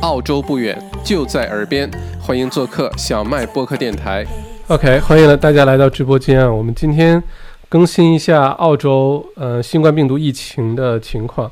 [0.00, 4.26] 澳洲不远，就在耳边，欢迎做客小麦播客电台。
[4.68, 6.50] OK，欢迎大家来到直播间啊！
[6.50, 7.22] 我们今天
[7.68, 11.50] 更新一下澳洲呃新冠病毒疫情的情况。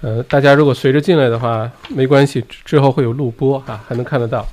[0.00, 4.46] 呃，大家如果随着进来的话，没关系，之后会有录播啊，还能看得到。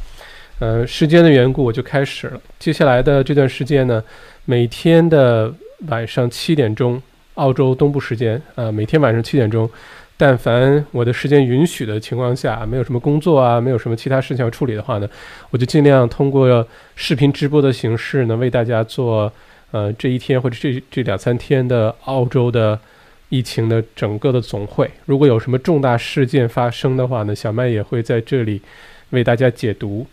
[0.58, 2.42] 呃，时间的缘故，我就开始了。
[2.58, 4.04] 接下来的这段时间呢，
[4.46, 5.54] 每天的
[5.88, 7.00] 晚上七点钟。
[7.36, 9.70] 澳洲东部时间，呃，每天晚上七点钟，
[10.18, 15.10] 但凡我的时间允许的情况下，没有什么工作啊，没有什么其他事情要处理的话呢，
[15.50, 19.30] 我就尽量通过视频直播的形式呢，为大家做，
[19.72, 22.80] 呃，这一天或者这这两三天的澳洲的
[23.28, 24.90] 疫情的整个的总汇。
[25.06, 28.62] 如果有什么重大事件发生的话呢，小麦也会在这里
[29.10, 30.08] 为大家解读，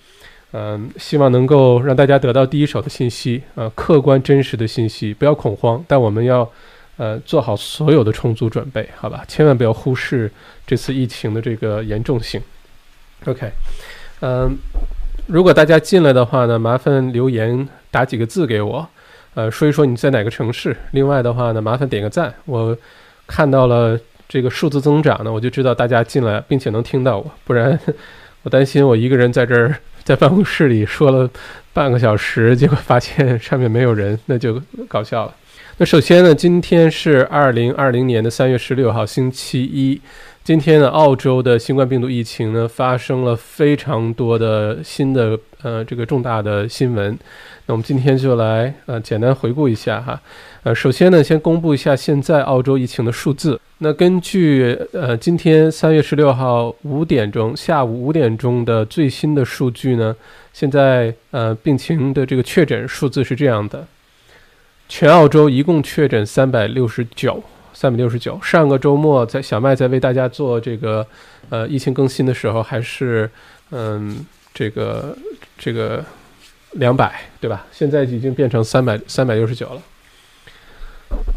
[0.50, 6.50] 嗯，希望能够让大家得到第一手的信息，呃，客观真实的信息，不要恐慌，但我们要。
[6.98, 10.30] 呃，做好所有的充足准备，好吧，千万不要忽视
[10.66, 12.40] 这次疫情的这个严重性。
[13.24, 13.50] OK，
[14.20, 14.56] 嗯，
[15.26, 18.86] 如果大家进来的话呢，麻烦留言打几个字给我，
[19.34, 20.76] 呃，说一说你在哪个城市。
[20.90, 22.76] 另外的话呢，麻烦点个赞，我
[23.26, 27.78] 看到了这个数字增长呢，我就知道大家进来并且能听到我，不然
[28.42, 31.28] 我担心我一个人在这儿在办公室里说了
[31.72, 35.34] 半个小时，结果发现上面没有人，那就搞笑了。
[35.78, 39.98] 那首先呢，今天是二零二零年的三月十六号，星期一。
[40.44, 47.18] 今天呢，澳洲的新冠病毒疫情呢发生了非常多的新的呃这个重大的新闻。
[47.66, 50.20] 那我们今天就来呃简单回顾一下哈。
[50.62, 53.58] 呃，首先呢，先公布一下现在澳洲疫情的数字。
[53.78, 60.14] 那根据呃今天三月十六号五点钟下午五点钟的最新的数据呢，
[60.52, 63.86] 现在呃病情的这个确诊数字是这样的。
[64.94, 68.38] 全澳洲一共确诊三百六十九，三百六十九。
[68.42, 71.04] 上个周末在小麦在为大家做这个
[71.48, 73.28] 呃疫情更新的时候，还是
[73.70, 75.16] 嗯这个
[75.56, 76.04] 这个
[76.72, 77.64] 两百对吧？
[77.72, 79.80] 现在已经变成三百三百六十九了。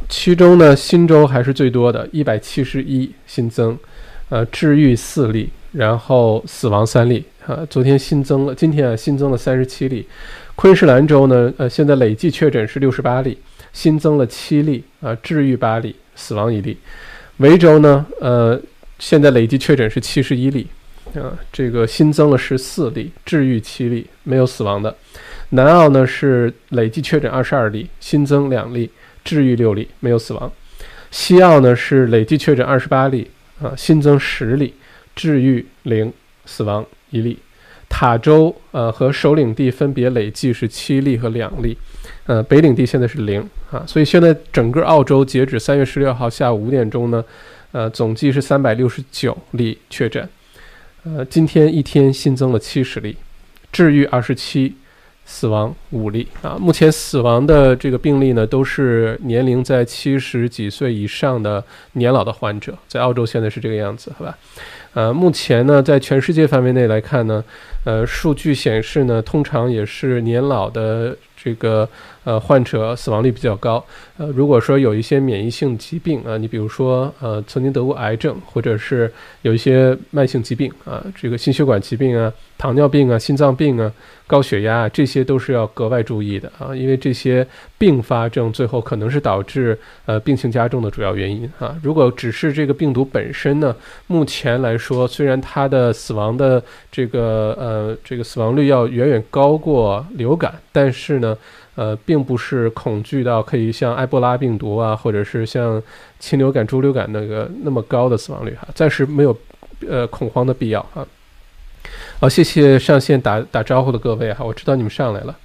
[0.10, 3.80] 其中呢，新州还是最多的，一百七十一新增，
[4.28, 7.24] 呃，治愈四例，然后死亡三例。
[7.48, 10.06] 啊，昨天新增了，今天啊新增了三十七例。
[10.56, 13.38] 昆士兰州呢，呃，现在累计确诊是六十八例，
[13.76, 16.78] 新增了七例，啊，治愈八例，死亡一例。
[17.38, 18.60] 维州呢，呃，
[19.00, 20.66] 现在累计确诊是七十一例，
[21.16, 24.96] 啊，这个新增了十四例，治愈七例，没有死亡的。
[25.50, 28.90] 南澳呢是累计确诊二十二例，新增两例，
[29.26, 30.50] 治愈六例，没有死亡。
[31.12, 33.30] 西澳呢是累计确诊二十八例，
[33.62, 34.74] 啊，新增十例，
[35.14, 36.14] 治愈零，
[36.46, 37.38] 死亡一例。
[37.90, 41.78] 塔州呃和首领地分别累计是七例和两例，
[42.28, 47.24] 呃北领地现在是零啊，所以现在整个澳洲截止三月十六号下午五点钟呢，
[47.72, 50.28] 呃总计是三百六十九例确诊，
[51.04, 53.16] 呃今天一天新增了七十例，
[53.72, 54.76] 治愈二十七，
[55.24, 64.36] 死亡五例啊，目前死亡的这个病例呢都是年龄在七十几岁以上的年老的患者，在澳洲现在是这个样子，好吧？
[64.94, 67.44] 呃，目前呢，在全世界范围内来看呢，
[67.84, 71.16] 呃，数据显示呢，通常也是年老的。
[71.38, 71.88] 这个
[72.26, 73.82] 呃患者死亡率比较高，
[74.18, 79.10] 呃，如果说有一些免疫性疾病啊，你比如说呃曾经得过癌症，或者是
[79.44, 83.90] 有一些慢性疾病啊，这个心血管疾病啊、糖尿病啊、心脏病啊、
[84.28, 87.48] 高血压啊，这些都是要格外注意的啊，因为这些
[87.78, 91.78] 并发症最后可能是导致呃病情加重的主要原因啊。
[91.82, 93.76] 如果只是这个病毒本身呢，
[94.08, 101.38] 目前来说，虽然它的死亡的这个呃这个死亡率要远远高过流感，但是呢。
[101.76, 105.82] 呃，并不是恐惧到可以像埃博拉病毒啊，或者是像
[106.20, 109.38] 禽流感、猪流感那个那么高的死亡率哈，暂时没有
[109.86, 111.06] 呃恐慌的必要啊。
[112.20, 115.38] 好，谢谢上线打打招呼的各位哈，我知道你们上来了。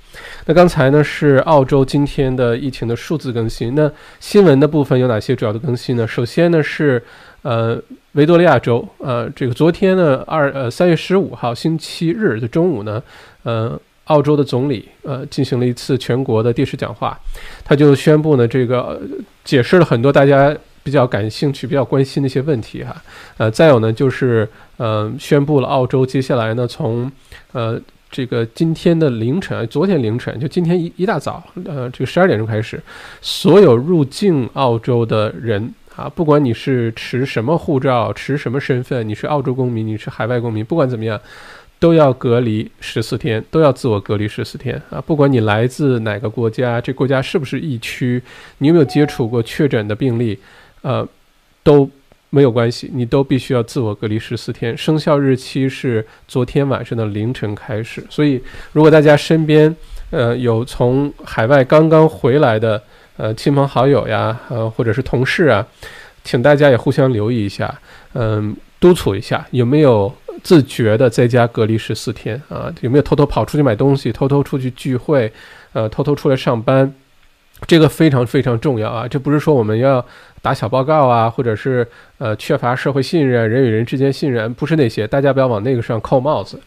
[0.47, 3.91] 那刚才呢是澳洲今天的疫情的数字更新，那
[4.21, 6.07] 新闻的部分有哪些主要的更新呢？
[6.07, 7.03] 首先呢是
[7.43, 7.77] 呃
[8.13, 13.03] 维多利亚州，呃这个昨天呢二呃三月十五号星期日的中午呢，
[13.43, 13.77] 呃。
[14.11, 17.17] 澳洲的总理呃进行了一次全国的电视讲话，
[17.65, 19.01] 他就宣布呢这个
[19.45, 22.97] 解释了很多大家比较感兴趣、比较关心的一些问题哈，
[23.39, 24.49] 呃再有呢就是
[24.79, 27.11] 呃宣布了澳洲接下来呢从
[27.53, 27.81] 呃
[28.11, 32.83] 这个今天的凌晨，昨天凌晨就今天一一大早呃这个十二点钟开始，
[33.21, 41.21] 所有入境澳洲的人啊，不管你是持什么护照、持什么身份，你是澳洲公民、你是海外公民，不管怎么样。
[41.81, 45.01] 都要隔离十四天，都要自我隔离十四天啊！
[45.01, 48.23] 不管你来自哪个国家，这国家是不是疫区，
[48.59, 50.39] 你有没有接触过确诊的病例，
[50.83, 51.09] 呃，
[51.63, 51.91] 都
[52.29, 54.77] 没有关系，你都必须要自我隔离十四天。
[54.77, 58.41] 生效日期是昨天晚上的凌晨开始，所以
[58.73, 59.75] 如果大家身边
[60.11, 62.81] 呃有从海外刚刚回来的
[63.17, 65.67] 呃亲朋好友呀，呃或者是同事啊，
[66.23, 67.75] 请大家也互相留意一下，
[68.13, 72.73] 嗯，督促一下有没有自觉的在家隔离十四天啊？
[72.81, 75.33] 有没有偷偷跑出去买东西，偷偷出去聚会，
[75.73, 76.93] 呃，偷偷出来上班？
[77.67, 79.07] 这个非常非常重要啊！
[79.07, 80.03] 这不是说我们要
[80.41, 86.59] 打小报告啊，或者是呃缺乏社会信任、人与人之间信任，不是那些，大家不要往那个上扣帽子。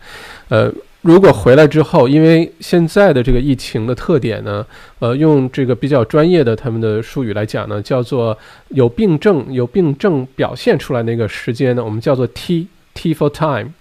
[0.50, 0.72] 呃，
[1.02, 4.64] 如果回来之后，因为现在的这个疫情的特点呢，
[5.00, 8.38] 呃，用这个比较专业的他们的术语来讲呢，叫做
[8.70, 13.72] 有病症、有病症表现出来那个时间呢，我们叫做 T T for time。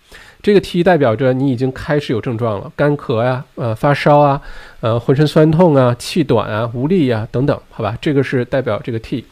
[0.43, 4.43] 这个 T 代表着你已经开始有症状了，干咳呀，呃，发烧啊，
[4.81, 9.25] 呃，浑身酸痛啊，气短啊，无力呀，等等，好吧，这个是代表这个 T。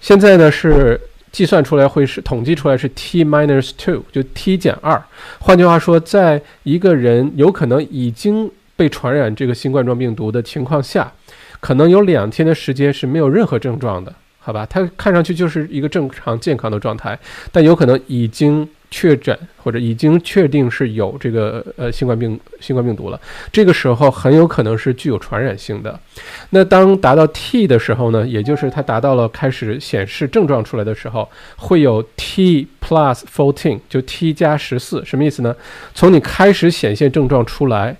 [0.00, 0.98] 现在呢是
[1.30, 5.02] 计算出来会是统计出来是 T minus two，就 T 减二。
[5.38, 11.12] 换句话说，在一个人有可能已经被传染这个新冠状病毒的情况下，
[11.60, 14.14] 可能有两天的时间是没有任何症状的，
[14.48, 14.64] 好吧？
[14.64, 17.18] 它看上去就是一个正常健康的状态，
[17.52, 18.66] 但有可能已经。
[18.90, 23.20] 确诊或者已经确定是有这个呃新冠病新冠病毒了，
[23.52, 26.00] 这个时候很有可能是具有传染性的。
[26.48, 35.54] 那当达到 T 的时候呢，也就是它达到了开始显示症状出来的时候，会有 T plus fourteen，就 T 加十四，什么意思呢？
[35.92, 37.94] 从你开始显现症状出来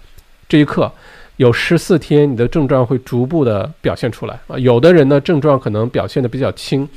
[0.48, 0.90] 这一刻，
[1.38, 4.56] 有十四天，你的症状会逐步的表现出来啊。
[4.58, 6.88] 有的人呢，症状可能表现的比较轻，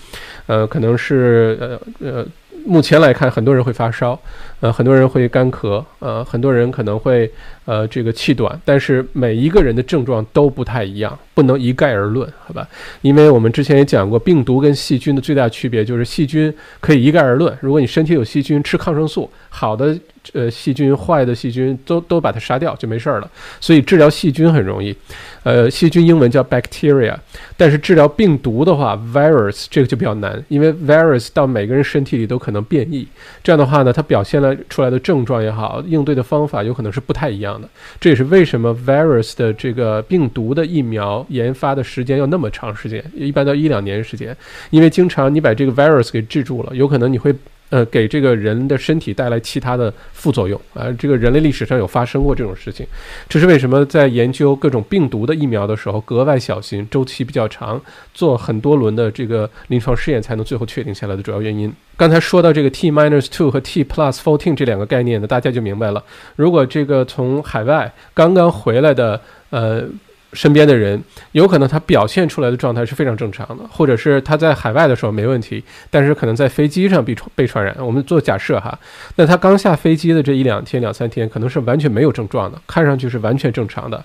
[0.46, 2.28] 呃，可能是呃呃。
[2.64, 4.20] 目前来看，很多人会发烧，
[4.60, 7.28] 呃，很多人会干咳，呃，很多人可能会
[7.66, 12.68] 呃这个气短，但是每一个人的症状都不太一样，不能一概而论，好吧？
[13.02, 19.98] 因为我们之前也讲过，病毒跟细菌的最大区别就是细菌可以一概而论，如果你身体有细菌，吃抗生素，好的。
[20.34, 23.30] 呃，细菌坏的细菌都都把它杀掉就没事儿了，
[23.60, 24.96] 所以治疗细菌很容易。
[25.44, 27.16] 呃，细菌英文叫 bacteria，
[27.58, 33.08] 但是治疗病毒的话，virus 这个就比较难，因为 virus 到每个人身体里都可能变异。
[33.44, 37.68] 这样的话呢，它表现了出来的症状也好，应对的方法有可能是不太一样的。
[38.00, 44.38] 这也是为什么 virus 的这个病毒的疫苗研发的时间要那么长时间，一般到一两年时间，
[44.70, 47.34] 因为经常你把这个 virus 给治住了，有可能你会。
[47.72, 52.86] 呃，给这个人的身体带来其他的副作用啊，这个人类历史上有发生过这种事情，
[53.28, 57.82] 这是为什么在研究各种病毒的疫苗的时候格外小心，周期比较长，
[58.14, 61.74] 做很多轮的这个临床试验才能最后确定下来的主要原因。
[61.96, 66.04] 刚才说到这个 T minus two 和 T plus fourteen 这两个概念呢，大家就明白了。
[66.36, 69.86] 如果这个从海外刚刚回来的，呃。
[70.34, 71.02] 身边的人
[71.34, 77.76] 有可能他表现出来的状态是非常正常的，或者是他在海外的时候没问题，但是可能在飞机上被传被传染。
[77.80, 78.78] 我们做假设哈，
[79.16, 84.04] 那他刚下飞机的这一两天、两三天，可能是完全没有症状的，看上去是完全正常的。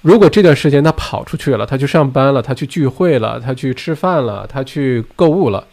[0.00, 5.64] 如果这段时间他跑出去了，他去上班了，他去聚会了，他去吃饭了，他去购物了，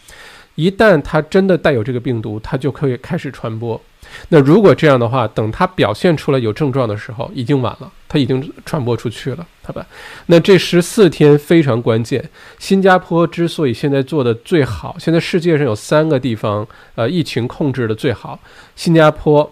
[0.55, 3.81] 一旦他真的带有这个病毒，他就可以开始传播。
[4.29, 9.85] 那如果这样的话，等他表现出来有症状的时候，已经晚了，他已经传播出去了，好吧？
[10.27, 12.23] 那这十四天非常关键。
[12.57, 18.39] 新加坡之所以现在做的最好，现在世界上有三个地方，呃，疫情控制的最好，
[18.75, 19.51] 新加坡、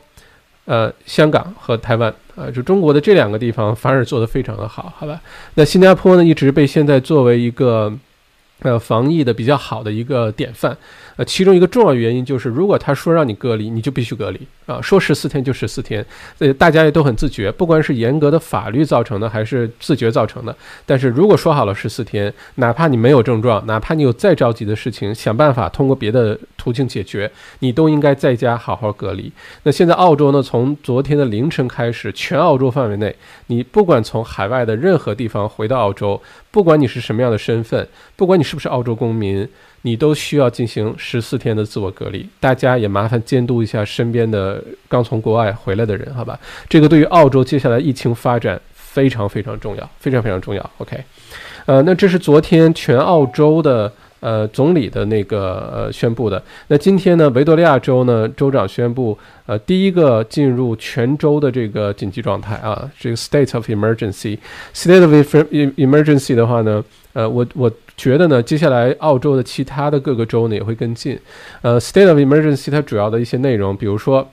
[0.66, 5.20] 呃，香港和台湾，啊，就中国的这两个地方反而做得非常的好，好吧？
[5.56, 7.94] 那新加坡呢，一直被现在作为一个。
[8.62, 10.76] 呃，防疫的比较好的一个典范，
[11.18, 16.06] 呃，其中一个重要原因就是，如果他说让你隔离，你就必须隔离啊，说十四天就十四天，
[16.38, 20.56] 呃，大家也都很自觉，不管是严格的法律造成的，还是自觉造成的。
[20.86, 29.32] 但是如果说好了十四天，哪怕你没有症状，哪怕你有再着急的事情，想办法通过别的途径解决，你都应该在家好好隔离。
[29.64, 33.16] 那现在澳洲呢，从昨天的凌晨开始，全澳洲范围内，
[33.48, 36.22] 你不管从海外的任何地方回到澳洲。
[36.50, 39.48] 不管你是什么样的身份，不管你是不是澳洲公民，
[39.82, 42.28] 你都需要进行十四天的自我隔离。
[42.40, 46.40] 大家也麻烦监督一下身边的刚从国外回来的人，好吧？
[46.68, 50.70] 这个对于澳洲接下来疫情发展非常非常重要，非常非常重要。
[50.78, 50.98] OK，
[51.66, 53.92] 呃，那这是昨天全澳洲的。
[54.20, 56.42] 呃，总理的那个呃宣布的。
[56.70, 59.16] 那今天呢，维多利亚州呢州长宣布，
[59.46, 64.40] 呃，第一个进入全州的这个紧急状态啊，这个 state of emergency。
[64.74, 65.14] state of
[65.78, 71.20] emergency 的话呢，呃，我我觉得呢，接下来澳洲的其他的各个州呢也会跟进。
[71.62, 74.26] 呃，state of emergency 它主要的一些内容，比如说。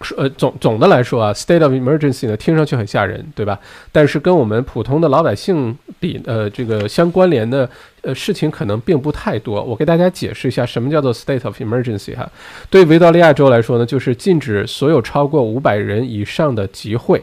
[0.00, 3.56] 说呃总总的来说啊，state of emergency 呢听上去很吓人，对吧？
[3.92, 7.66] 但是跟我们普通的老百姓比，呃，这个相关联的
[8.02, 9.62] 呃事情可能并不太多。
[9.62, 12.28] 我给大家解释一下什么叫做 state of emergency 哈。
[12.68, 17.22] 对维多利亚州来说呢，就是禁止所有超过五百人以上的集会。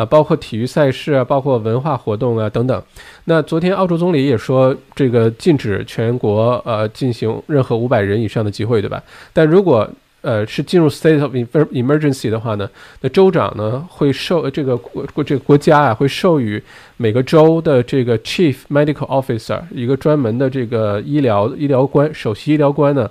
[0.00, 2.82] 啊，包括体育赛事啊，包括文化活动啊等等。
[3.24, 9.02] 那昨天澳洲总理也说，这个禁止全国呃进行任何五百人以上的集会，对吧？
[9.34, 9.86] 但如果
[10.22, 12.66] 呃是进入 state of emergency 的话呢，
[13.02, 16.62] 那州长呢会授这个国这个国家啊会授予
[16.96, 23.10] 每个州的这个 chief medical officer 一个专门的这个医疗医疗官首席医疗官呢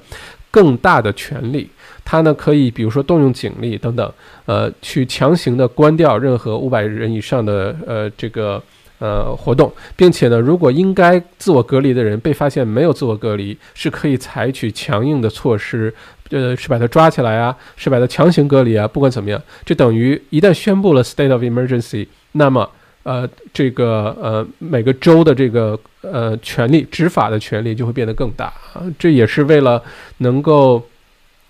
[0.49, 1.69] 更大的权利。
[2.09, 4.11] 他呢可以，比如说动用警力等等，
[4.47, 8.59] 呃，去强行的关掉任何五百人以上的呃这个
[8.97, 15.93] 呃活动，并且呢，如果应该自我隔离的人被发现没有自我隔离，是可以采取强硬的措施，
[16.31, 22.67] 呃，是把他抓起来啊，是把他强行隔离啊，不管怎么样，这等于一旦宣布了 state of emergency，那么
[23.03, 29.83] 呃这个呃每个州的这个呃权利执法的权利就会变得更大啊，这也是为了
[30.17, 30.81] 能够。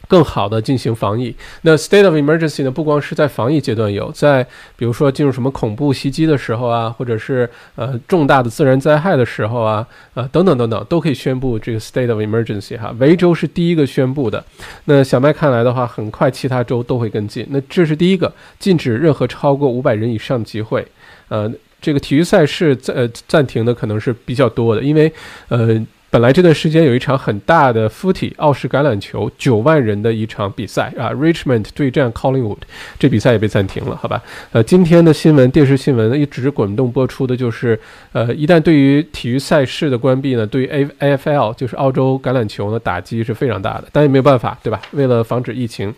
[0.09, 1.33] 更好的进行防疫。
[1.61, 2.71] 那 state of emergency 呢？
[2.71, 4.43] 不光是在防疫阶段有，在
[4.75, 12.93] 比如说进入什么恐怖袭击的时候啊，或者是呃重大的自然灾害的时候啊，呃等等等等，都可以宣布这个 state of emergency 哈。
[12.97, 14.43] 维州是第一个宣布的。
[14.85, 17.45] 那小麦看来的话，很快其他州都会跟进。
[17.51, 20.83] 那这是第一个，禁止任何超过五百人以上集会。
[21.27, 21.47] 呃，
[21.79, 25.13] 这个体育赛事暂呃暂停的可能是比较多的，因为
[25.49, 25.85] 呃。
[26.11, 32.57] 本来这段时间有一场很大的 footy 澳式橄榄球九万人的一场比赛啊，Richmond 对战 Collingwood，
[32.97, 34.19] 这比赛也被暂停了，好吧？
[34.51, 37.79] 呃，今天的新闻电视新闻一直滚动播出的就是，
[38.11, 44.81] 呃，一旦对于体育赛事的关闭呢，对于 A AFL 就是澳洲橄榄球呢打击是非常大的，但也没有办法，对吧？
[44.93, 45.93] 为了防止疫情，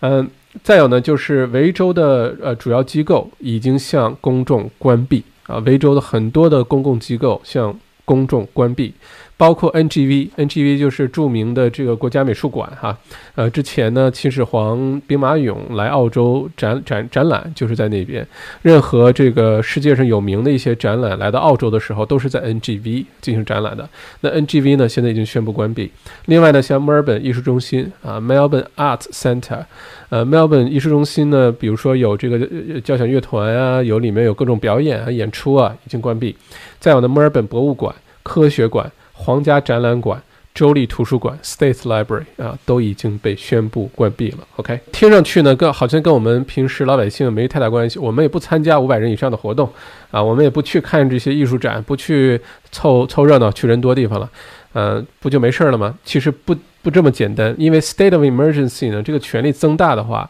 [0.00, 0.26] 嗯，
[0.62, 8.94] 再有呢就是维州的呃主要机构已经向公众关闭啊，维州的很多的公共机构向公众关闭。
[9.42, 12.96] 包括 NGV，NGV 就是著名的这个国家美术馆哈，
[13.34, 18.24] 呃，之前呢，秦始皇兵马俑来澳洲展展展览就是在那边，
[18.62, 23.88] 任何这个世界上有名的一些展览来到澳洲的时候，都是在 NGV 进行展览的。
[24.20, 25.90] 那 NGV 呢，现在已经宣布关闭。
[26.26, 29.64] 另外呢，像墨尔本艺术中心啊，Melbourne Art Center，
[30.10, 36.36] 呃，Melbourne 艺术中心呢，比如说有这个交响乐团啊，有里面有各种表演啊、演出啊，已经关闭。
[36.78, 38.88] 再有呢，墨尔本博物馆、科学馆。
[39.12, 40.22] 皇家展览馆、
[40.54, 44.38] 州立图书馆 （State Library） 啊，都已经被宣布关闭了。
[44.56, 47.98] OK，听上去呢，跟好像跟我们平时老百姓没太大关系。
[47.98, 49.70] 我们也不参加五百人以上的活动
[50.10, 52.40] 啊，我们也不去看这些艺术展，不去
[52.70, 54.30] 凑凑热闹，去人多地方了，
[54.72, 55.94] 呃，不就没事了吗？
[56.04, 56.56] 其实不。
[56.84, 60.28] 不这么简单，因为 state of emergency 呢，这个权力增大的话，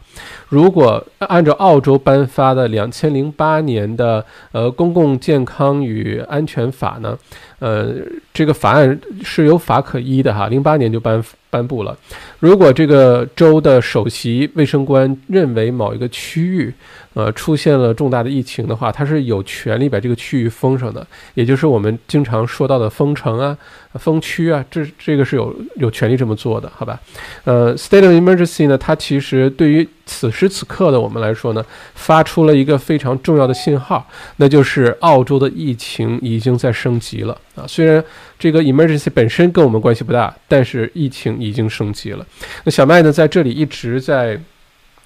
[0.52, 7.18] 如果按照澳洲颁发的两千零八年的呃公共健康与安全法呢，
[7.58, 7.94] 呃，
[8.34, 11.96] 这个法案是有法可依的哈，零八年就颁颁布了。
[12.38, 16.70] 如果这个州的首席卫生官认为某一个区域，
[17.14, 23.56] 呃，出现了重大的疫情的话，他是有权利把这个区域封上的，也就是我们经常说到的封城啊、
[23.94, 27.00] 封区啊，这这个是有有权利这么做的，好吧？
[27.44, 31.64] 呃，state of emergency 呢，它其实对于此时此刻的我们来说呢，
[31.94, 37.64] 发出了一个非常重要的信号，那就是澳洲的疫情已经在升级了啊。
[37.66, 38.04] 虽然
[38.38, 42.26] 这个 emergency 本身跟我们关系不大，但是疫情已经升级了。
[42.64, 44.38] 那小麦呢，在这里一直在。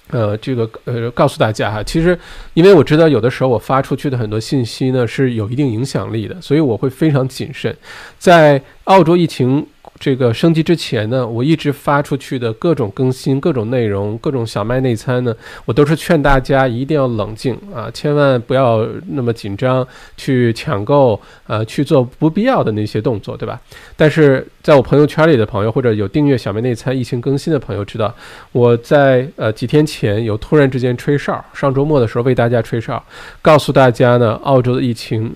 [0.09, 2.17] 呃，这个呃，告诉大家哈，其实
[2.53, 7.75] 因为我知道有的时候我发出去的很多信息呢是有一定影响力的，所以我会非常谨慎，
[8.17, 9.67] 在澳洲疫情。
[9.99, 15.35] 这个升级之前呢，我一直发出去的各种更新、各种内容、各种小麦内参呢，
[15.65, 19.85] 我都是劝大家一定要冷静啊，千万不要那么紧张
[20.15, 23.59] 去抢购，呃，去做不必要的那些动作，对吧？
[23.95, 28.13] 但是在我朋友圈里的朋友，或者有订阅小麦内参疫情更新的朋友知道，
[28.51, 33.03] 我在呃几天前有突然之间吹哨，上周末的时候为大家吹哨，
[33.41, 35.33] 告诉大家呢，澳洲的疫情。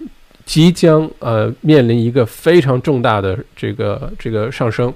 [0.51, 4.93] 即将呃面临一个非常重大的这个这个上升，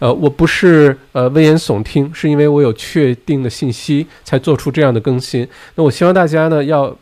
[0.00, 5.48] 呃，我不是呃危言耸听，是因为我有确定的信息才做出这样的更新。
[5.76, 6.94] 那我希望大家呢要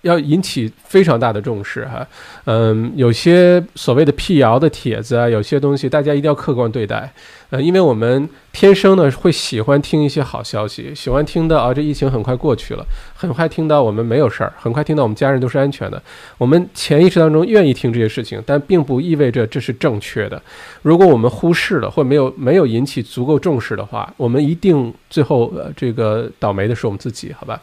[0.00, 2.06] 要引起非常大的重视哈，
[2.46, 7.12] 嗯，有些所谓的辟谣的帖子啊，有些东西大家一定要客观对待。
[7.50, 16.00] 呃，因为我们天生呢会喜欢听一些好消息，喜欢听到啊这疫情很快过去了，很快听到我们没有事儿，很快听到我们家人都是安全的。
[16.38, 20.40] 我们潜意识当中愿意听这些事情，但并不意味着这是正确的。
[20.82, 27.60] 如果我们忽视了或没有没有引起足够重视的话，我们一定最后呃这个倒霉的是我们自己，好吧？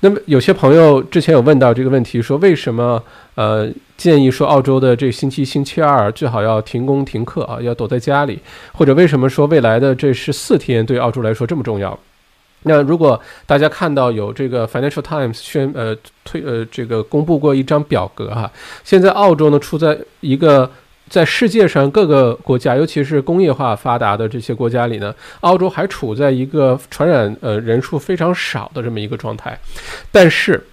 [0.00, 3.02] 那么有些朋友之前有问到这个问题，说为什么
[3.36, 8.38] 呃建议说澳洲的这星期星期二最好要停工停课啊，要躲在家里，
[8.72, 11.98] 或者为什么说未来的这十四天对澳洲来说这么重要？
[12.62, 18.50] 那如果大家看到有这个 Financial Times 宣呃推呃这个公布过一张表格哈，
[18.84, 20.70] 现在澳洲呢处在一个
[21.08, 29.58] 在世界上各个国家，尤其是工业化发达的这些国家里呢，澳洲还处在一个传染呃人数非常少的这么一个状态，
[30.10, 30.64] 但是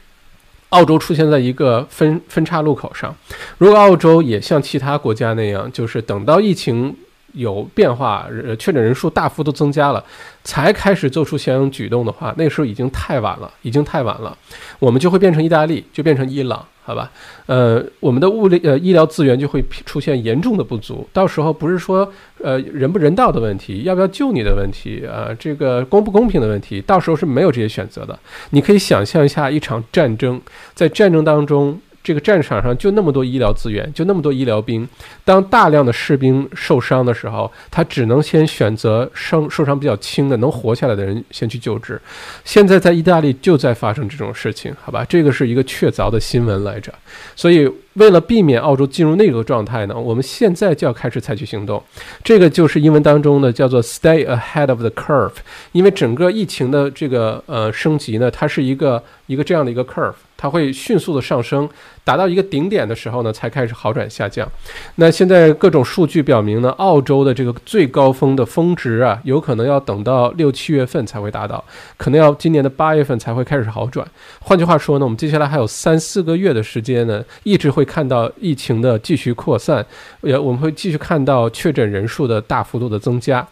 [0.75, 3.15] 澳洲出现在一个分分岔路口上，
[3.57, 6.95] 如果澳洲也像其他国家那样，就是等到疫情。
[7.35, 10.01] 有变化，呃，确诊人数大幅度增加了，
[10.45, 14.37] 才开始做出相应举动的话，那个时候已经太晚了，已经太晚了。
[14.79, 17.11] 我们就会变成意大利，就变成伊朗，好吧？
[17.47, 21.05] 呃，我们的物力呃医疗资源就会出现严重的不足。
[21.11, 22.07] 到时候不是说
[22.43, 28.17] 呃人不人道的问题，要不要救你的问题啊，这个公不公平的问题，到时候是没有这些选择的。
[28.51, 30.39] 你可以想象一下一场战争，
[30.75, 31.81] 在战争当中。
[32.05, 34.87] 这个战场上就那么多医疗资源，就那么多医疗兵。
[35.23, 41.99] 当大量的士兵受伤的时候，他只能先选择伤受伤比较轻的、能活下来的人先去救治。
[42.43, 45.03] 现在在意大利就在发生这种事情，好吧？
[45.09, 46.93] 这个是一个确凿的新闻来着。
[47.35, 51.81] 所以，为了避免澳洲进入那个状态呢，我们现在就要开始采取行动。
[52.23, 55.33] 这个就是英文当中的叫做 “stay ahead of the curve”，
[55.71, 60.13] 因为整个疫情的这个呃升级呢，它是一个一个这样的一个 curve。
[60.37, 61.67] 它会迅速的上升，
[62.03, 64.47] 达到一个顶点的时候呢，才开始好转下降。
[64.95, 71.63] 那现在各种数据表明呢，澳洲的这个最高峰的峰值啊，有可能要等到六七月份才会达到，
[71.97, 74.05] 可能要今年的八月份才会开始好转。
[74.41, 79.85] 换句话说呢，我们接下来还有三四个月的时间呢，一直会看到疫情的继续扩散，
[80.21, 83.47] 也我们会继续看到确诊人数的大幅度的增加。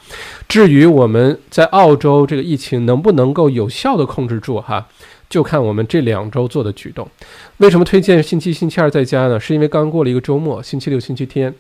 [0.48, 4.86] 至于我们在澳洲这个疫情能不能够有效的控制住哈？
[5.34, 7.10] 就看我们这两周做的举动。
[7.58, 9.40] 为什么推荐星期一星期二在家呢？
[9.40, 11.52] 是因为刚过了一个周末，星期六、星期天。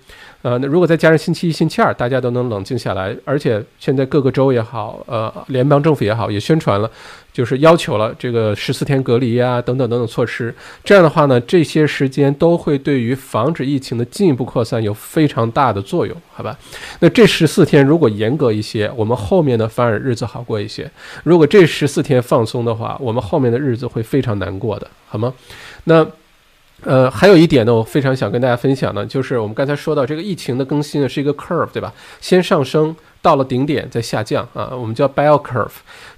[0.44, 3.16] 呃，那如果再加上星期一、星期二，大家都能冷静下来。
[3.26, 6.92] 而且现在各个州也好，呃，联邦政府也好，也宣传了，
[7.34, 10.56] 就是要求了这个十四天隔离啊，等等等等措施。
[10.84, 16.58] 这样的话呢，这些时间都会对于防止疫情的进一步扩散有非常大的作用，好吧？
[17.00, 20.86] 那这十四天如果严格一些，我们后面呢反而日子好过一些；
[21.24, 25.34] 如果这十四天放松的话，我们后面的日子会非常难过的，好吗？
[25.86, 26.08] 那。
[26.86, 31.94] 呃，还有一点呢，我非常想跟大家分享呢，就是我们刚才说到这个疫情的更新呢，是一个 curve，对吧？
[32.20, 35.72] 先上升到了顶点，再下降啊，我们叫 bell curve。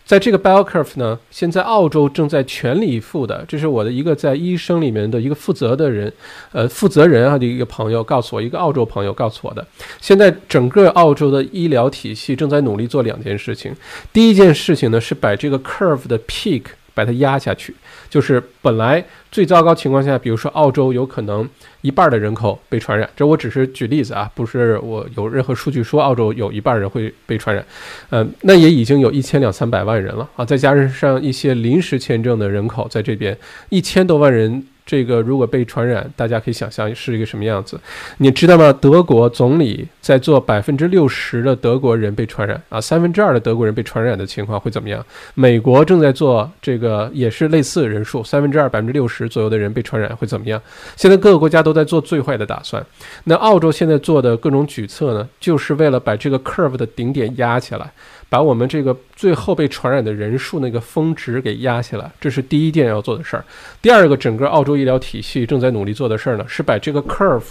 [0.05, 6.13] 在这个 bio curve 呢，现在澳洲正在全力以赴的，这是我的一个在医生里面的一个负责的人，
[6.51, 9.65] 呃，负责人啊的一个朋友告诉我，一个澳洲朋友告诉我的。
[9.99, 13.75] 现在整个澳洲的医疗体系正在努力做两件事情，
[14.13, 16.61] 第一件事情呢是把这个 curve 的 peak
[16.95, 17.75] 把它压下去。
[18.09, 21.47] 就是本来最糟糕情况下，比如说澳洲有可能
[21.81, 27.63] 一半的人口被传染，这我只是举例子啊，不是我有任何数据说澳洲有一半人会被传染，
[28.09, 33.37] 嗯，那也已经有一千两三百万人了啊，再加上一些临时签证的人口在这边，
[33.69, 34.65] 一千多万人。
[34.85, 37.79] 这个如果被传染，大家可以想象是一个什么样子，
[38.17, 38.71] 你知道吗？
[38.73, 45.03] 德国总理在做百分之六十的德国人被传染啊，三分之二的德国人被传染的情况会怎么样？
[45.33, 50.61] 美国正在做这个，也是类似人数，三分之二百分之六十左右的人被传染会怎么样？
[50.95, 52.85] 现在各个国家都在做最坏的打算。
[53.23, 57.91] 那澳洲现在做的各种举措呢，就是为了把这个 curve 的顶点压起来。
[58.27, 63.45] 把我们这个最后被传染的人数那个峰值给压下来，这是第一件要做的事儿。
[63.81, 67.43] 第二个，整个澳洲医疗体系正在努力做的事儿呢，是把这个 curve，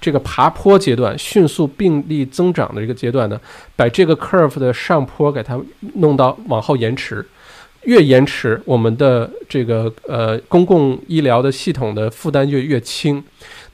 [0.00, 3.40] 这个爬坡阶段迅速病例增长的这个阶段呢，
[3.76, 5.60] 把这个 curve 的上坡给它
[5.94, 7.26] 弄到往后延迟。
[7.82, 13.20] 越延迟，我们的这个呃公共医疗的系统的负担就越轻。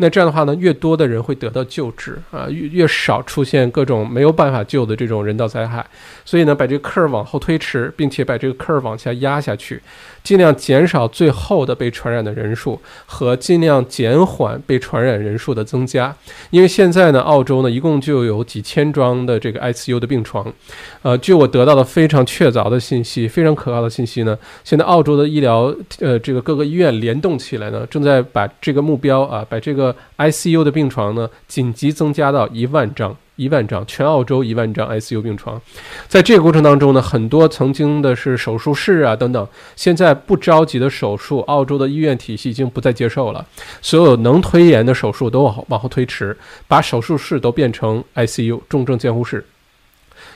[0.00, 5.84] 那这样的话呢，越多的人会得到救治啊，越越少出现各种没有办法救的这种人道灾害。
[6.24, 9.82] 所以呢，把这个坎儿往后推迟，并且把这个坎儿往下压下去，
[10.28, 16.14] 尽量减少最后的被传染的人数和尽量减缓被传染人数的增加。
[16.50, 20.52] 因为现在呢，澳洲呢一共就有几千张的这个 ICU 的病床。
[21.00, 35.58] 呃，据我得到的非常确凿的信息，非常可靠的信息呢，现在澳洲的医疗呃这个各个医院联动起来呢，正在把这个目标啊，把这个 ICU 的病床呢，紧急增加到一万张一万张，全澳洲一万张 ICU 病床。
[36.06, 43.46] 在这个过程当中呢，很多曾经的是手术室啊等等，现在不着急的手术，澳洲的医院体系已经不再接受了，
[43.80, 49.46] 所有能推延的手术都往后往后推迟，把手术室都变成 ICU 重症监护室，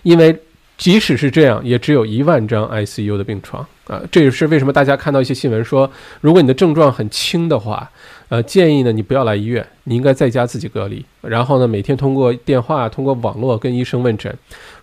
[0.04, 0.40] 因为。
[0.78, 4.00] 即使是这样，也只有一万张 ICU 的病床啊！
[4.10, 5.88] 这也是为什么大家看到一些新闻说，
[6.20, 7.88] 如果你的症状很轻的话，
[8.32, 11.04] 呃，建议呢你不要来医院，你应该在家自己隔离。
[11.20, 14.34] 然后呢，每天通过电话、通过网络跟医生问诊。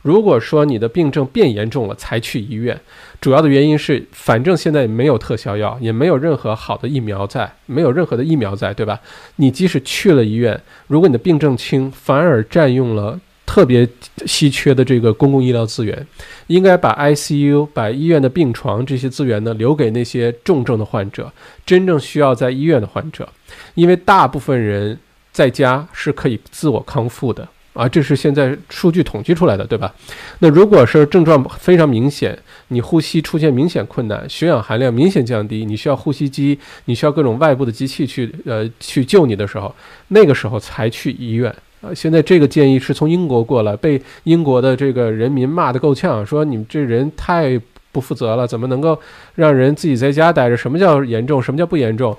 [0.04, 2.80] 如果说你的病症变严重了，才去医院。
[3.20, 9.00] 主要的原因是，反正现在没有特效药，也没有任何好的疫苗在，没有任何的疫苗在，对吧？
[9.38, 13.20] 你即使去了医院，如果你的病症轻，反而占用了。
[13.50, 13.90] 特别
[14.28, 16.06] 稀缺的这个公共医疗资源，
[16.46, 21.34] 应该把 ICU、把医院的病床这些资源呢留给那些重症的患者，
[21.66, 23.28] 真正需要在医院的患者，
[23.74, 24.96] 因为大部分人
[25.32, 29.92] 在家是可以自我康复的啊，这是现在数据统计出来的，对吧？
[30.38, 39.74] 那如果是症状非常明显，你呼吸出现明显困难，血氧含量明显降低，你需要呼吸机，你需要各种外部的机器去呃去救你的时候，
[40.10, 41.52] 那个时候才去医院。
[41.82, 47.60] 啊，现在这个建议是从英国过来，被英国的这个人民骂得够呛，说你们这人太
[47.92, 49.00] 不负责了，怎么能够
[49.36, 50.58] 让人自己在家待着？
[50.58, 51.42] 什么叫严重？
[51.42, 52.16] 什么叫不严重？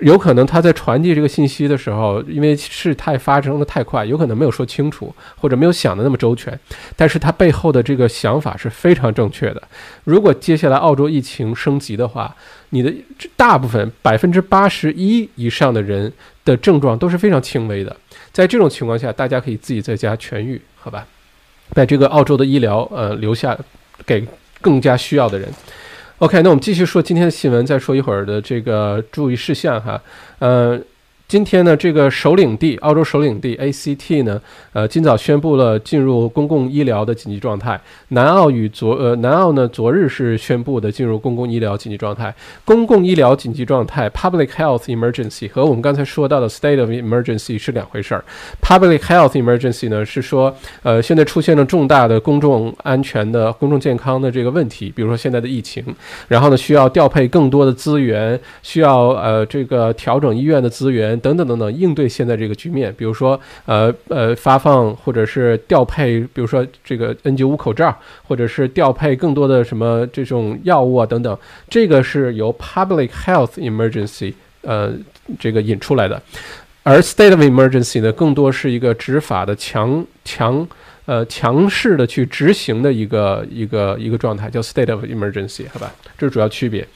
[0.00, 6.56] 有可能他在传递这个信息的时候，因为事态发生的太快，有可能没有说清楚，或者没有想的那么周全。
[6.94, 9.62] 但是他背后的这个想法是非常正确的。
[10.04, 12.32] 如果接下来澳洲疫情升级的话，
[12.68, 12.94] 你的
[13.36, 16.12] 大部分百分之八十一以上的人
[16.44, 17.96] 的症状都是非常轻微的。
[18.38, 21.04] 在这种情况下，大家可以自己在家痊愈，好吧？
[21.74, 23.58] 把这个澳洲的医疗呃留下
[24.06, 24.24] 给
[24.60, 25.48] 更加需要的人。
[26.18, 30.00] OK，那我们继续说今天的新闻，再说一会儿的这个注意事项哈，
[30.38, 30.80] 呃。
[31.28, 34.40] 今天呢，这个首领地，澳洲首领地 ACT 呢，
[34.72, 37.78] 呃，今早宣布了进入公共医疗的紧急状态。
[38.08, 42.34] 南澳与昨呃，南澳呢，昨日是宣布的进入公共医疗紧急状态。
[42.64, 48.24] 公共医疗紧急状态 （Public Health Emergency） 和我们刚才说到的 State of Emergency 是两回事儿。
[48.62, 55.84] Public Health Emergency 呢，是说，呃，现在出现了重大的公众安全的、公众健康的这个问题，比如说现在的疫情，
[56.28, 61.17] 然后呢，需要调配更多的资源，需要呃，这个调整医院的资源。
[61.20, 74.92] 等等等等，应对现在这个局面，比如说，呃呃，发放或者是调配，比如说这个 N95 口罩，或者是调配更多的什么这种药物啊等等，这个是由 Public Health Emergency 呃
[75.38, 76.20] 这个引出来的，
[76.82, 80.66] 而 State of Emergency 呢，更多是一个执法的强强
[81.06, 86.86] 呃强势的去执行的一个一个一个状态，叫 State of Emergency，好吧，这是主要区别。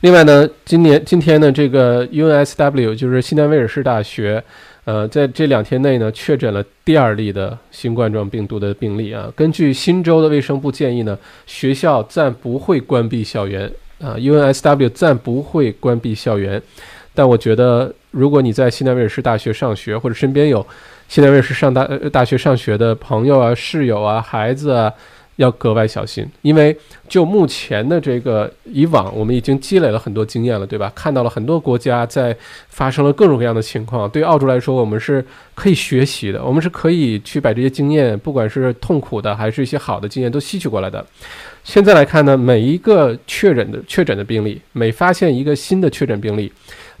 [0.00, 4.42] 另外呢，今年今天呢，这个 UNSW 就是西南威尔士大学，
[4.84, 9.32] 呃，在这两天内呢，确诊了第二例的新冠状病毒的病例啊。
[9.34, 16.60] 根据新州的卫生部建议呢，学校暂不会关闭校园啊，UNSW 暂不会关闭校园。
[17.14, 20.66] 但我觉得，如果你在西南威尔士大学上学，或者身边有
[21.08, 24.92] 西南威尔士上大大学上学的朋友啊、室友啊、孩子啊。
[25.36, 26.76] 要格外小心，因为
[27.08, 30.92] 就目前的这个以往，我们已经积累了很多经验了，对吧？
[30.94, 32.36] 看到了很多国家在
[32.68, 34.08] 发生了各种各样的情况。
[34.08, 41.04] 对澳洲来说，我们是可以学习的，我们是可以去把这些经验，不管是痛苦的还是一些好的经验，都吸取过来的。
[41.64, 46.52] 现在来看呢，每一个确诊的确诊的病例，每发现一个新的确诊病例，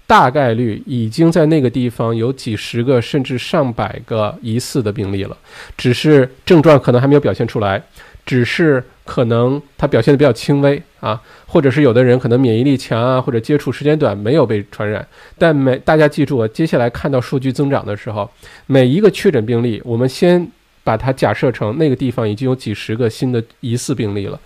[0.06, 5.36] 大概率已经在那个地方有几十个甚至上百个疑似的病例了，
[5.76, 7.80] 只是症状可能还没有表现出来。
[8.26, 15.06] 只是可能他表现的比较轻微啊，或者是有的人可能免疫力强啊，或者接触时间短没有被传染。
[15.36, 18.30] 但每大家记住啊，接下来看到数据增长的时候，
[18.66, 20.50] 每一个确诊病例，我们先
[20.82, 24.40] 把它假设成那个地方已经有几十个新的疑似病例了，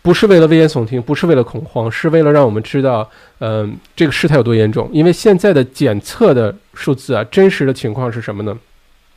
[0.00, 4.88] 不是为了危言耸听，不是为了恐慌，是为了让我们知道，嗯，这个事态有多严重。
[4.92, 8.58] 因为现在的检测的数字啊，真实的情况是什么呢？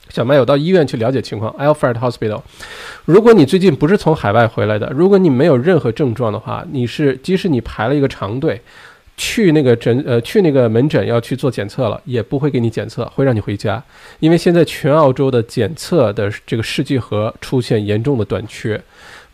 [0.10, 2.42] 小麦有到医院去了解情况，Alfred Hospital。
[3.06, 8.62] 如果你最近不是从海外回来的，如果你没有任何症状的话，你是即使你排了一个长队，
[9.16, 13.84] 去那个诊呃去那个门诊要去做检测了，也不会给你检测，会让你回家，
[14.20, 18.82] 因为现在全澳洲的检测的这个试剂盒出现严重的短缺。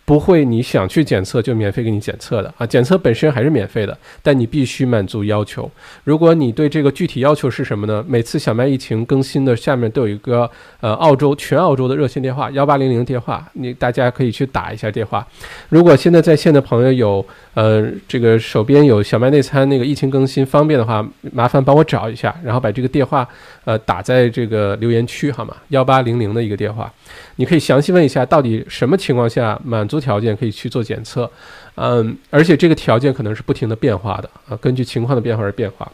[0.06, 2.68] 不会，你想去检测就免费给你检测的啊！
[2.68, 5.72] 检测本身还是免费的，但你必须满足要求。
[6.04, 8.04] 如果你对这个具体要求是什么呢？
[8.06, 10.50] 每次小麦疫情更新的下面都有一个
[10.82, 15.26] 呃澳洲全澳洲的热线电话幺八零零电话，你大家可以去打一下电话。
[15.70, 23.26] 如果现在在线的朋友有呃这个手边有小麦内参那个疫情更新方便的话，麻烦帮我找一下，然后把这个电话
[23.64, 25.56] 呃打在这个留言区好吗？
[25.70, 26.92] 幺八零零的一个电话，
[27.38, 29.88] 你可以详细问一下到底什么情况下满。
[30.00, 31.30] 条件可以去做检测，
[31.76, 35.92] 嗯，而且这个条件可能是不停的变化的啊，根据情况的变化而变化。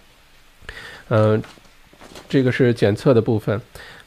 [1.10, 1.42] 嗯，
[2.28, 3.60] 这个是检测的部分，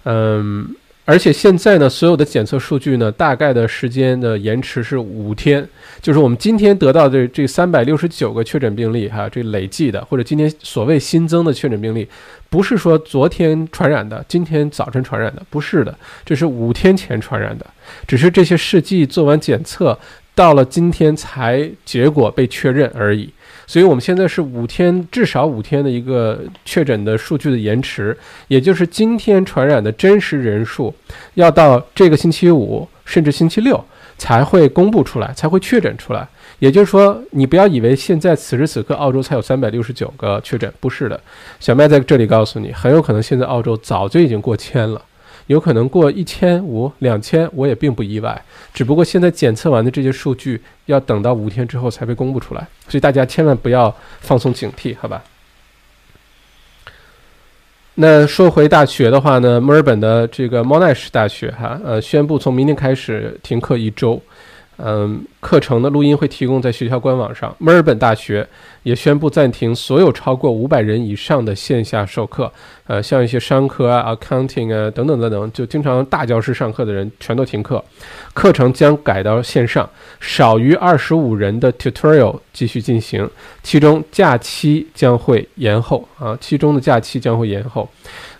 [0.04, 5.68] 嗯，而且现在呢，所有的检测数据呢，大概的时间的延迟是五天，
[6.00, 12.06] 就是我们今天得到的这三百六十九个确诊病例哈，这累计的或者今天所谓新增的确诊病例，
[12.48, 15.92] 不是说昨天传染的，今天早晨传染的，不是的，
[16.24, 17.66] 这是五天前传染的。
[18.06, 19.98] 只是这些试剂做完检测，
[20.36, 23.28] 到了今天才结果被确认而已。
[23.66, 28.16] 所以，我们现在是五天，至少五天的一个确诊的数据的延迟，
[28.48, 30.94] 也就是今天传染的真实人数，
[31.34, 33.82] 要到这个星期五甚至星期六
[34.18, 36.26] 才会公布出来，才会确诊出来。
[36.58, 41.20] 也就是说，你不要以为现在此时此刻澳洲才有三百六十九个确诊，不是的。
[41.58, 45.02] 小麦在这里告诉你，很有可能现在澳洲早就已经过千了。
[45.46, 48.42] 有可能过一千五、两千，我也并不意外。
[48.72, 55.22] 只不过现在检测完的这些数据要等到五天之后才被公布出来，所以大家千万不要放松警惕，好吧？
[57.94, 64.20] 那说回大学的话呢，墨尔本的这个 Monash 大学哈，呃，宣布从明天开始停课一周。
[64.78, 67.54] 嗯，课程的录音会提供在学校官网上。
[67.58, 68.44] 墨尔本大学
[68.82, 72.50] 也宣布暂停所有超过五百人以上的线下授课。
[72.88, 77.82] 呃，像一些商科啊、accounting 啊等等等等，就经常大教室上课的人全都停课，
[78.34, 79.88] 课程将改到线上，
[80.20, 83.28] 少于二十五人的 tutorial 继续进行，
[83.62, 87.88] 其中假期将会延后啊，其中的假期将会延后。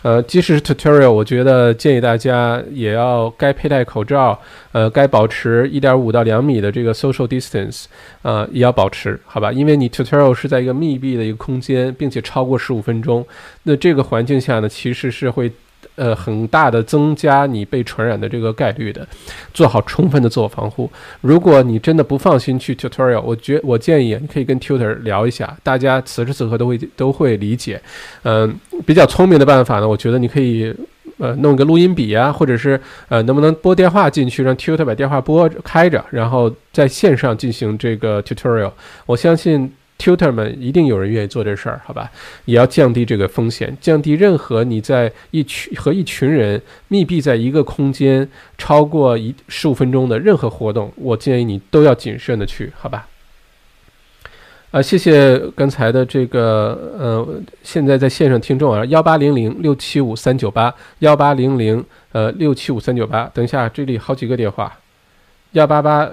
[0.03, 4.37] 呃，即使是 tutorial，我觉得建议大家也要该佩戴口罩，
[4.73, 7.85] 呃，该保持一点五到两米的这个 social distance，
[8.23, 9.53] 啊，也要保持，好吧？
[9.53, 13.27] 因为你 tutorial 是在一个密闭的一个空间，并且超过十五分钟，
[13.63, 15.51] 那这个环境下呢，其实是会。
[15.97, 19.07] 呃，很大的增加你被传染的这个概率的，
[19.53, 20.91] 做好充分的自我防护。
[21.21, 27.79] 如果你真的不放心去 tutorial，我觉我建议你可以跟 tutor 聊一下，大家此时此刻都会都会理解。
[28.23, 28.55] 嗯，
[28.87, 30.75] 比较聪明的办法呢，我觉得你可以
[31.19, 38.73] 呃弄个录音笔啊，或者是呃能不能拨电话进去，让 tutor 把电话拨开着，然后在线上进行这个 tutorial。
[39.05, 39.71] 我相信。
[40.03, 42.11] Tutor 们一定有人愿意做这事儿，好吧？
[42.47, 53.07] 也要降低这个风险，降低任何你在一群和一群人密闭在一个空间超过一十五分钟的任何活动，我建议你都要谨慎的去，好吧？
[54.73, 64.77] 啊，谢谢刚才的这个呃，现在在线上听众啊，幺八零零六七五三九八，幺八零零呃六七五三九八，等一下这里好几个电话，
[65.53, 66.11] 幺八八。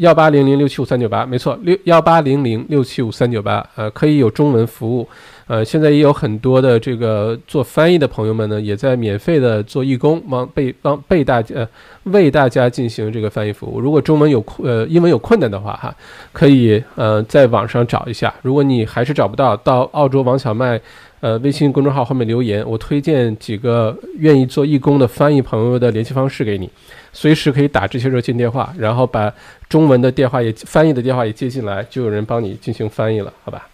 [0.00, 5.06] 幺八零零六七五三九八，没错，六幺八零零六七五三九八，呃，可以有中文服务，
[5.46, 11.68] 呃，现在也有很多的这个做翻译的朋友们呢，也在免费的做义工，帮被帮被大家
[12.04, 13.78] 为大家进行这个翻译服务。
[13.78, 15.94] 如果中文有困呃英文有困难的话，哈，
[16.32, 18.32] 可以呃在网上找一下。
[18.40, 20.80] 如果你还是找不到，到澳洲王小麦。
[21.20, 26.70] 呃，微信公众号后面留言，我推荐几个愿意做义工的翻译朋友的联系方式给你，
[27.12, 29.30] 随时可以打这些热线电话，然后把
[29.68, 33.68] 中文的电话也翻译的电话也接进来，就有人帮你进行翻译了，好吧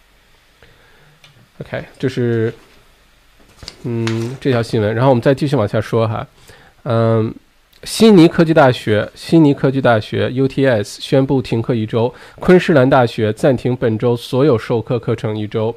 [1.61, 2.53] ？OK，这是
[3.83, 6.27] 嗯这条新闻，然后我们再继续往下说哈，
[6.83, 7.33] 嗯，
[7.83, 15.73] 悉尼科技大学，悉尼科技大学 UTS 宣布停课一周，昆士兰大学暂停本周所有授课课程一周。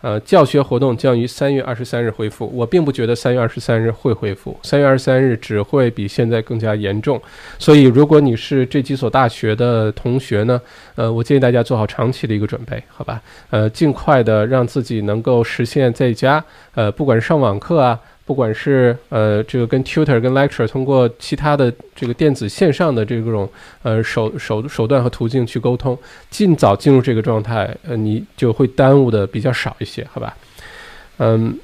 [0.00, 2.50] 呃，教学活动将于三月二十三日恢复。
[2.54, 7.20] 我并不觉得三月二十三日会恢复，三月二十三日只会比现在更加严重。
[7.58, 10.60] 所以，如果你是这几所大学的同学呢，
[10.94, 13.20] 呃，我建议大家做好长期的一个准备，好吧？
[13.50, 16.42] 呃，尽快的让自己能够实现在家，
[16.74, 18.00] 呃，不管是上网课啊。
[18.30, 23.50] 不管是呃这个跟 tutor 跟 lecture 通过其他的这个电子线上的这种
[23.82, 25.98] 呃手手手段和途径去沟通，
[26.30, 30.36] 尽早进入这个状态，呃你就会耽误的比较少一些，好吧？
[31.18, 31.58] 嗯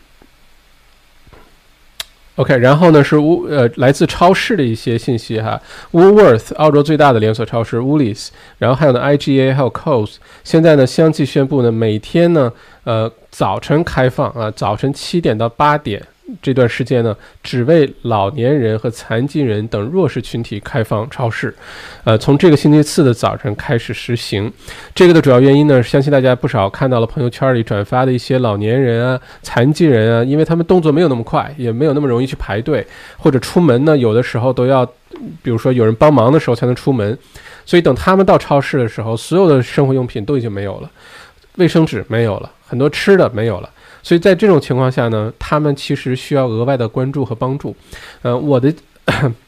[2.34, 12.52] ，OK，然后呢是乌呃来自超市的一些信息哈，Woolworth 澳洲最大的连锁超市 Woolies，然后还有呢 IGA 还有 Coles，现在呢相继宣布呢每天呢
[12.82, 16.02] 呃早晨开放啊早晨七点到八点。
[16.42, 21.54] 这段时间呢，只为老年人和残疾人等弱势群体开放超市，
[22.02, 24.52] 呃，从这个星期四的早晨开始实行。
[24.94, 32.84] 这个的主要原因呢，相信大家不少看到了朋友圈里转发的一些老年人啊、残疾人啊，因为他们动作没有那么快，也没有那么容易去排队，
[33.16, 34.84] 或者出门呢，有的时候都要，
[35.42, 37.16] 比如说有人帮忙的时候才能出门，
[37.64, 40.90] 所以等他们到超市的时候，所有的生活用品都已经没有了，
[41.54, 43.70] 卫生纸没有了，很多吃的没有了。
[44.06, 47.74] 所以在这种情况下呢，他们其实需要额外的关注和帮助。
[48.22, 48.72] 嗯，我的。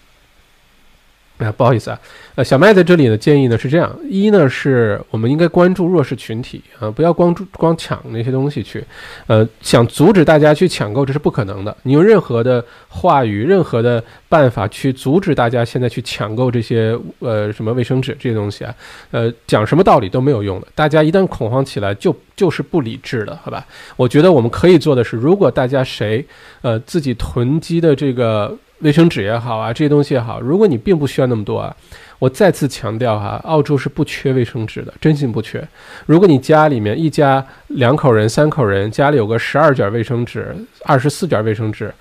[1.39, 2.01] 啊，不好意思啊，
[2.35, 8.85] 呃，小麦在这里呢建议呢是这样：一呢，是我们应该关注弱势群体啊，不要光注光抢那些东西去，
[9.29, 11.77] 呃，想阻止大家去抢购，这是不可能的。
[11.85, 18.75] 你用任何的话语、任何的办法去阻止大家现在去抢购这些呃什么卫生纸这些东西啊，
[19.13, 20.67] 呃，讲什么道理都没有用的。
[20.75, 23.65] 大家一旦恐慌起来，就就是不理智的，好吧？
[23.97, 26.27] 我觉得我们可以做的是，如果大家谁
[26.63, 28.57] 呃自己囤积的这个。
[28.81, 31.75] 卫生纸也好啊，这些东西也好，如果你并不需要那么多啊，
[32.21, 35.67] 我再次强调哈，澳洲是不缺卫生纸的，真心不缺。
[36.07, 41.93] 如果你家里面一家两口人、三口人，家里有个十二卷卫生纸、二十四卷卫生纸，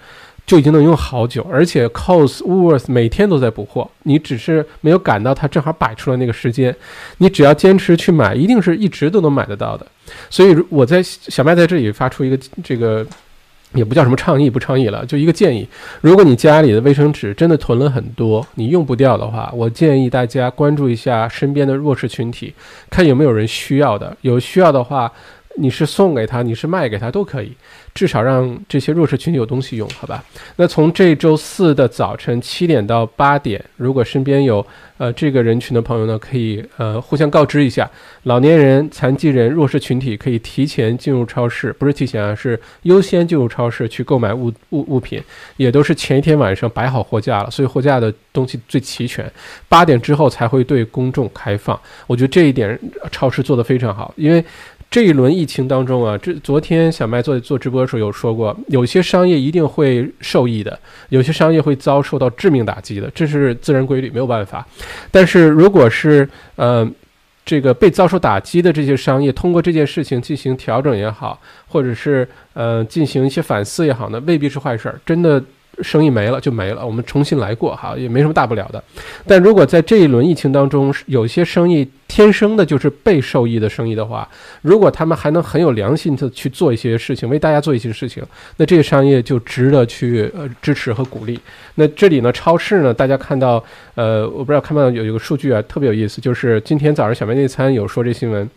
[0.46, 1.46] 就已经能用好久。
[1.52, 6.76] 而且 c o s w o o r t h 每天都在补货，你只是没有赶到它正好摆出来那个时间。
[7.18, 9.86] 你只要坚持去买，一定是一直都能买得到的。
[10.30, 13.06] 所以我在小麦在这里发出一个这个。
[13.74, 15.68] 也不叫什么倡议不倡议了，就一个建议：
[16.02, 22.54] 如果你家里的卫生纸真的囤了很多，你用不掉的话，我建议大家关注一下身边的弱势群体，
[22.90, 24.16] 看有没有人需要的。
[24.22, 25.12] 有需要的话，
[25.58, 27.52] 你是送给他，你是卖给他都可以。
[27.98, 30.24] 至少让这些弱势群体有东西用，好吧？
[30.56, 34.64] 那从这周四的早晨七点到八点，如果身边有
[35.00, 37.90] 呃这个人群的朋友呢，可以呃互相告知一下，
[38.24, 45.20] 老年人、残疾人、弱势群体可以提前进入超市，不是提前啊，是优先进入超市去购买物物物品，
[45.56, 49.26] 也都是前一天晚上摆好货架了，所以货架的东西最齐全。
[49.68, 52.80] 八点之后才会对公众开放，我觉得这一点
[53.12, 54.46] 超市做得非常好，因为。
[54.90, 64.66] 这一轮疫情当中啊，这昨天小麦做做直播的时候有说过，有些商业一定会受益的，有些商业会遭受到致命打击的，这是自然规律，没有办法。
[65.12, 66.90] 但是如果是呃
[67.46, 75.44] 这个被遭受打击的这些商业，通过这件事情进行调整也好，或者是呃进行一些反思也好呢，未必是坏事儿，真的。
[75.84, 78.84] 生意没了就没了，我们重新来过哈，也没什么大不了的。
[79.28, 84.28] 但如果在这一轮疫情当中，有些生意天生的就是被受益的生意的话，
[84.64, 88.24] 如果他们还能很有良心的去做一些事情，为大家做一些事情，
[88.56, 91.40] 那这个商业就值得去呃支持和鼓励。
[91.76, 98.50] 那这里呢，超市呢，大家看到呃，我不知道看到有一个数据啊，特别有意思，就是今天早上小麦内餐有说这新闻，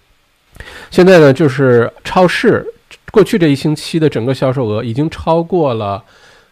[0.91, 2.67] 现在呢，就是超市
[3.13, 6.03] 过去这一星期的整个销售额已经超过了。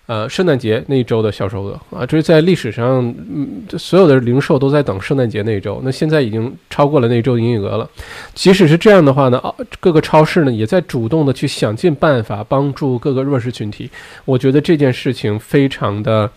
[0.08, 5.82] 呃，圣诞节那一周的销售额啊，这是在历史上，嗯，所有的零售都在等圣诞节那一周。
[5.84, 7.86] 那现在已经超过了那一周营业额了。
[8.32, 9.38] 即使是这样的话呢，
[9.80, 13.90] 各个超市呢也在主动的去想尽办法帮助各个弱势群体。
[14.24, 16.30] 我觉得这件事情非常的，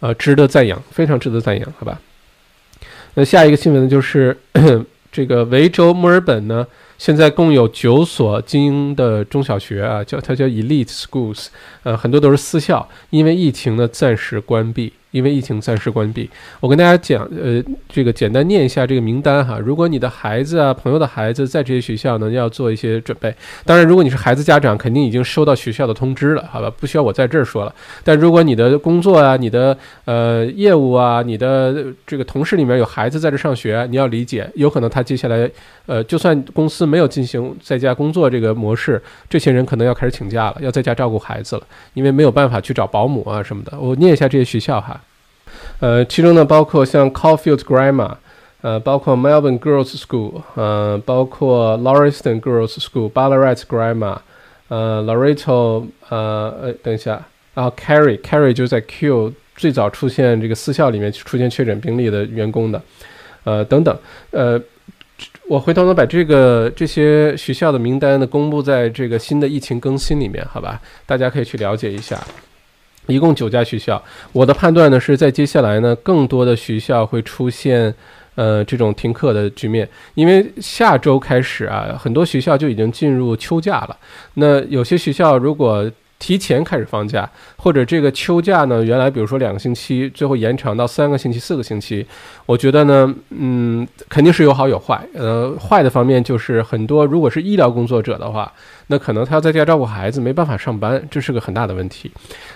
[0.00, 2.00] 呃，值得赞扬，非常值得赞扬，好吧？
[3.12, 4.34] 那下一个新闻呢，就是
[5.12, 6.66] 这个维州墨尔本呢。
[7.04, 11.48] 现在共有九所精英的中小学啊，叫它叫 elite schools，
[11.82, 14.92] 呃，很多都是私校，因为疫情呢暂时关闭。
[15.12, 19.58] 因为疫情暂时关闭，我跟大家讲，呃，这个简单念一下这个名单哈。
[19.58, 23.32] 如果你的孩子啊、朋友的孩子在这些学校呢，要做一些准备。
[23.64, 26.72] 当然，如果你是孩子家长，肯定已经收到学校的通知了，好吧？
[26.80, 27.74] 不需要我在这儿说了。
[28.02, 35.50] 但如果你的工作啊、你的呃业务啊、你的这个同事里面有孩子在这上学，你要理解，有可能他接下来，
[35.84, 43.78] 呃，就算公司没有进行在家工作这个模式，这些人可能要开始请假了，要在家照顾孩子了，因为没有办法去找保姆啊什么的。
[43.78, 44.98] 我念一下这些学校哈。
[45.82, 48.14] 呃，其中呢包括像 Caulfield Grammar，
[48.60, 54.18] 呃，包括 Melbourne Girls School，呃，包括 Lauriston Girls School，Ballarat Grammar，
[54.68, 57.20] 呃，Loreto，呃，呃，等一下，
[57.54, 62.80] 然后 Carrie，Carrie 就在 Q 最早出现这个私校里面出现确诊病例的员工的，
[63.42, 63.98] 呃，等等，
[64.30, 64.62] 呃，
[65.48, 72.24] 我回头呢把这个这些学校的名单呢公布在这个新的疫情更新里面，好吧，大家可以去了解一下。
[73.06, 77.92] 一共九家学校，我的判断呢是在接下来呢，更多的学校会出现
[78.36, 83.96] 呃这种停课的局面，因为下周开始啊，很多学校就已经进入秋假了。
[84.34, 85.90] 那有些学校如果
[86.22, 92.06] 提前开始放假，或者这个秋假呢，原来比如说两个星期，最后延长到三个星期、四个星期，
[92.46, 95.04] 我觉得呢，嗯，肯定是有好有坏。
[95.14, 98.52] 呃，坏的方面就是很多如果是医疗工作者的话，
[98.86, 102.08] 那可能他要在家照顾孩子，没办法上班，这是个很大的问题。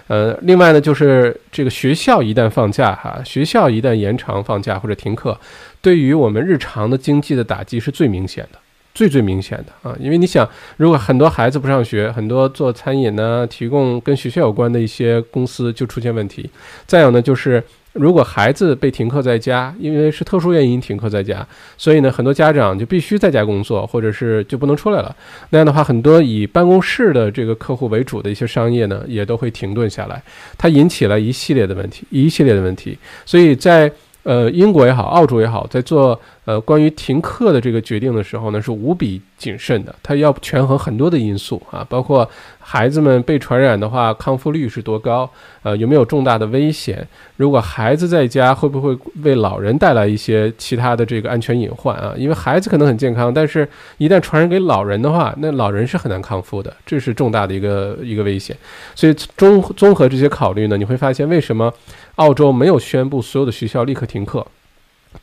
[0.06, 5.36] 呃，另外呢，就是这个学校一旦放假哈，学校一旦延长放假或者停课，
[5.82, 8.60] 对于我们日常的经济的打击是最明显的。
[8.96, 16.48] 最最明显的啊，因为你想，如果很多孩子不上学，很多做餐饮呢、提供跟学校有关的一些公司就出现问题。
[16.86, 25.14] 再有呢，就是如果孩子被停课在家，因为是特殊原因停课在家，所以呢，很多家长就必须在家工作，或者是就不能出来了。
[25.50, 30.22] 那样的话，很多以办公室的这个客户为主的一些商业呢，也都会停顿下来。
[30.56, 32.96] 它引起了一系列的问题，一系列的问题。
[33.26, 33.92] 所以在
[34.26, 39.94] 呃，英国也好，澳洲也好，在做呃关于停课的这个决定的时候呢，是无比谨慎的。
[40.02, 42.28] 他要权衡很多的因素啊，包括
[42.68, 45.30] 孩子们被传染的话，康复率是多高，
[45.62, 47.06] 呃，有没有重大的危险？
[47.36, 52.12] 如果孩子在家，会不会为老人带来一些其他的这个安全隐患啊？
[52.16, 53.66] 因为孩子可能很健康，但是
[53.98, 58.56] 一旦传染给老人的话，那老人是很难康复的，这是重大的一个一个危险。
[58.96, 61.72] 所以综综合这些考虑呢，你会发现为什么？
[62.16, 64.44] 澳洲没有宣布所有的学校立刻停课，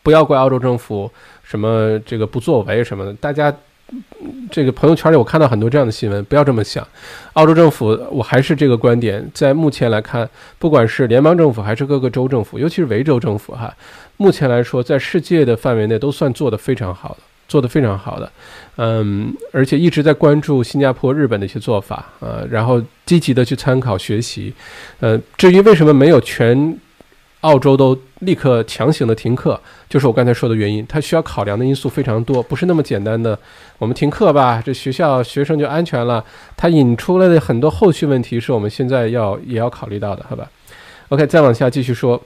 [0.03, 1.11] 不要怪澳洲政府
[1.43, 3.13] 什么这个不作为什么的。
[3.15, 3.51] 大家
[4.49, 6.87] 这个朋友圈里我看到很多这样的新闻，不要这么想。
[7.33, 10.27] 澳洲政府我还是这个观点，在目前来看，
[10.57, 13.71] 不管是联邦政府还是各个州政府，尤其是维州政府哈，
[14.17, 17.17] 目前来说在世界的范围内都算做得非常好的，
[17.47, 18.31] 做得非常好的。
[18.77, 24.53] 嗯，而且一直在关注新加坡、日本的一些做法啊，然后积极的去参考学习。
[24.99, 26.77] 呃，至于为什么没有全。
[27.43, 30.85] 澳洲都立刻强行的停课，就是我刚才说的原因。
[30.87, 33.37] 它需要考量的因素非常多，不是那么简单的。
[33.77, 36.23] 我们停课吧，这学校学生就安全了。
[36.55, 40.49] 它引出来的很多后续问题，是我们现在要也要考虑到的，好吧
[41.09, 42.21] ？OK，再往下继续说。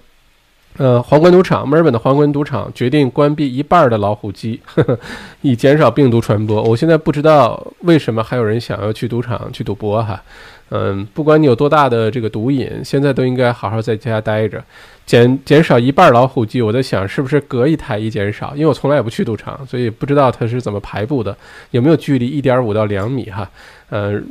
[0.78, 4.60] 呃，皇冠赌场，墨尔本的皇冠赌场决定关闭一半的老虎机，
[5.42, 6.62] 以减少病毒传播。
[6.62, 10.22] 我现在不知道为什么还有人想要去赌场去赌博哈。
[10.70, 14.64] 嗯，不管你有多大的这个毒瘾，现在都应该好好在家待着。
[15.06, 18.54] 减减少一半老虎机，我在想是不是隔一台一减少？
[18.54, 21.36] 因为我从来也不去赌场，所以不知道它是怎么排布的，
[21.72, 23.50] 有没有距离一点五到两米哈？
[23.90, 24.28] 嗯，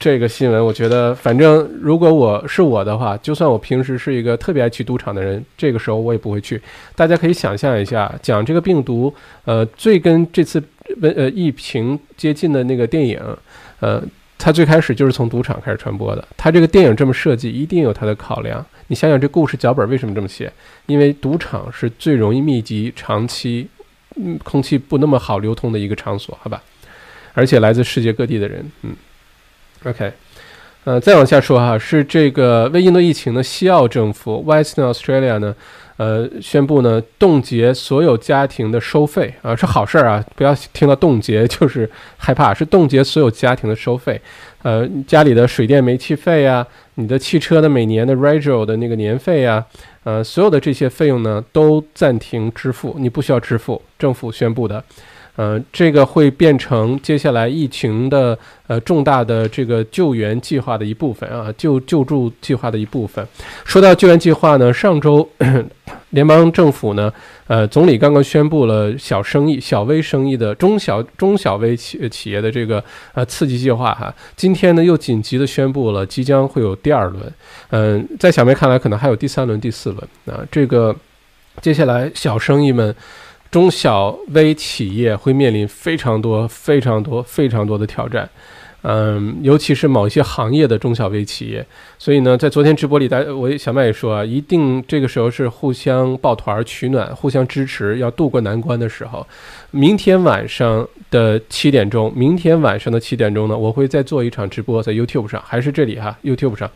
[0.00, 6.60] 这个新闻我觉得，反正如果我是我的话，就算我平时是一个特别爱去赌场的人，这个时候我也不会去。
[6.96, 10.60] 大家可以想象一下，讲这个病毒，呃，最跟这次
[11.02, 13.20] 温呃疫情接近的那个电影，
[13.78, 14.02] 呃。
[14.42, 16.28] 它最开始就是从赌场开始传播的。
[16.34, 18.64] 它这个电影这么设计，一定有它的考量。
[18.86, 20.50] 你想想，这故事脚本为什么这么写？
[20.86, 23.68] 因为赌场是最容易密集、长期，
[24.16, 26.62] 嗯，空气不那么好流通的一个场所，好吧？
[27.34, 28.96] 而且来自世界各地的人，嗯
[29.84, 30.12] ，OK，
[30.84, 35.54] 呃，再往下说哈，是这个为应对疫情的西澳政府 （Western Australia） 呢？
[35.96, 40.24] 呃，宣布呢冻结所有家庭的收费啊，是好事儿啊！
[40.34, 44.18] 不要听到冻结就是害怕，是冻结所有家庭的收费。
[44.62, 49.62] 呃，家里的水电煤气费啊，你的汽车的每年的 Rego 的那个年费啊，
[50.04, 54.82] 呃，所有的这些费用呢都暂停支付，你不需要支付，政府宣布的。
[55.36, 63.26] 呃，这个会变成接下来疫情的呃重大的这个救援计划的一部分啊，救救助计划的一部分。
[63.64, 65.26] 说到救援计划呢，上周
[66.10, 67.10] 联邦政府呢，
[67.46, 72.82] 呃，总理刚刚宣布了小生意、小微生意的中小中小微企企业的这个
[73.14, 74.12] 呃刺激计划哈。
[74.36, 77.32] 今天呢，又紧急的宣布了即将会有第二轮，
[77.70, 80.44] 嗯，在小梅看来，可能还有第三轮、第四轮啊。
[80.50, 80.94] 这个
[81.62, 82.94] 接下来小生意们。
[83.50, 88.28] 中小微企业会面临非常多、非常多、非常多的挑战，
[88.82, 91.66] 嗯，尤其是某一些行业的中小微企业。
[91.98, 99.26] 所以呢，在昨天直播里，大我小麦也说啊，一定这个时候是互相抱团取暖、互相支持，要渡过难关的时候。
[99.72, 106.70] 明天晚上的七点钟，明天晚上的七点钟呢，我会再做一场直播，在 YouTube 上，还是这里哈，YouTube 上，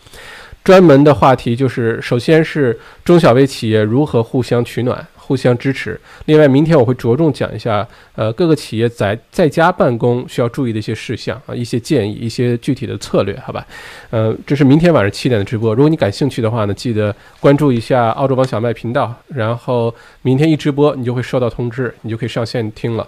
[0.65, 5.07] 专门的话题就是，首先是中小微企业如何互相取暖。
[5.27, 5.99] 互相支持。
[6.27, 13.67] 另外，明天我会着重讲一下，呃，各个企业在在家办公需要注意的一些事项啊，一些建议，一些具体的策略，好吧？
[14.11, 15.75] 呃，这是明天晚上七点的直播。
[15.75, 23.07] 如果你感兴趣的话呢，记得关注一下澳洲帮小麦频道，然后明天一直播，你就会收到通知，你就可以上线听了。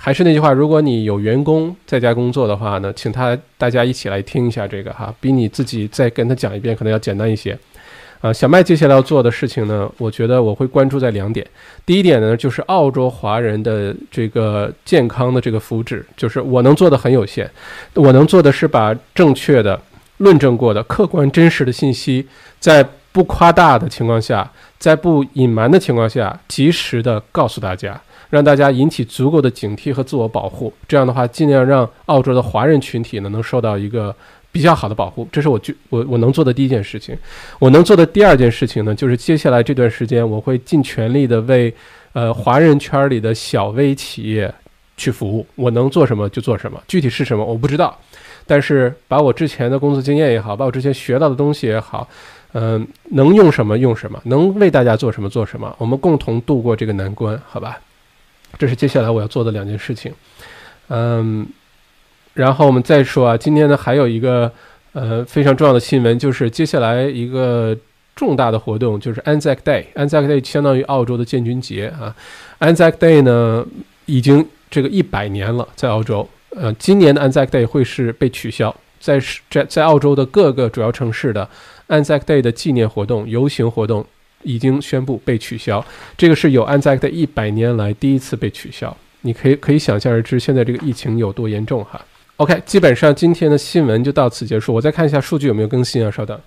[0.00, 7.58] 还是那句话，如果你有员工在家工作的话呢，请他大家一起来听一下这个哈，比你自己再跟他讲一遍可能要简单一些。
[8.20, 11.46] 啊，小麦接下来要做的事情呢，我觉得我会关注在两点。
[11.86, 17.48] 第一点呢，就是澳洲华人的这个健康的这个福祉，就是我能做的很有限，
[17.94, 19.80] 我能做的是把正确的、
[20.16, 22.26] 论证过的客观真实的信息，
[22.58, 28.00] 在不夸大的情况下，在不隐瞒的情况下，及时的告诉大家，
[28.30, 30.72] 让大家引起足够的警惕和自我保护。
[30.86, 34.14] 这样的话，尽量让澳洲的华人群体呢能受到一个
[34.50, 35.28] 比较好的保护。
[35.30, 37.16] 这是我就我我能做的第一件事情。
[37.58, 41.72] 我能做的第二件事情呢，就是接下来这段时间，我会尽全力的为
[42.12, 44.52] 呃华人圈里的小微企业
[44.96, 45.46] 去服务。
[45.54, 47.96] 我能做什么就做什么，具体是什么我不知道。
[48.46, 52.08] 但是把我之前的工作经验也好，把我之前学到的东西也好，
[52.52, 57.78] 嗯，能用什么用什么，能为大家做什么做什么，我们共同度过这个难关，好吧？
[58.58, 60.10] 这是接下来我要做的两件事情，
[60.88, 61.46] 嗯，
[62.38, 64.48] 然后我们再说啊，今天呢还有一个
[64.92, 67.76] 呃非常重要的新闻，就是接下来一个
[68.14, 72.14] 重大的活动，就是 Anzac Day，Anzac Day 相当于澳洲的建军节啊
[72.60, 73.66] ，Anzac Day 呢
[74.06, 76.28] 已经这个一百年了，在澳洲。
[76.50, 79.20] 呃，今年的 Anzac Day 会是被取消，在
[79.50, 81.48] 在在澳洲的各个主要城市的
[81.88, 84.06] Anzac Day 的纪念活动、游行活动
[84.44, 85.84] 已经宣布被取消。
[86.16, 88.96] 这个是有 Anzac Day 一百年来第一次被取消。
[89.22, 92.00] 你可以可以想象而知，现在这个疫情有多严重哈。
[92.38, 94.72] OK，基本上今天的新闻就到此结束。
[94.72, 96.08] 我再看一下数据有没有更新啊？
[96.08, 96.40] 稍等。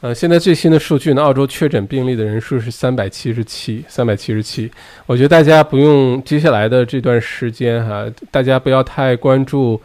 [0.00, 4.68] 呃，现在最新的数据呢，澳洲确诊病例的人数是三百七十七，三百七十七。
[5.06, 9.80] 我觉得大家不用接下来的这段时间哈，大家不要太关注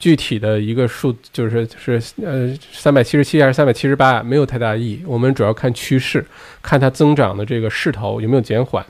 [0.00, 5.04] 具体的一个数，就是是呃三百七十七还是三百七十八，没有太大意义。
[5.06, 6.26] 我们主要看趋势，
[6.60, 8.84] 看它增长的这个势头有没有减缓。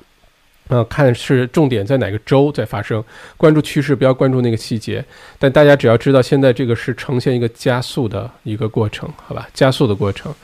[0.69, 3.03] 呃，看是重点在哪个州在发生，
[3.37, 5.05] 关注趋势，不要关注那个细节。
[5.39, 9.49] 但大家只要知道，现在这个是呈现一个加速的一个过程，好吧？
[9.55, 10.35] 加速的过程。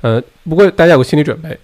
[0.00, 1.58] 呃，不过大家有个心理准备，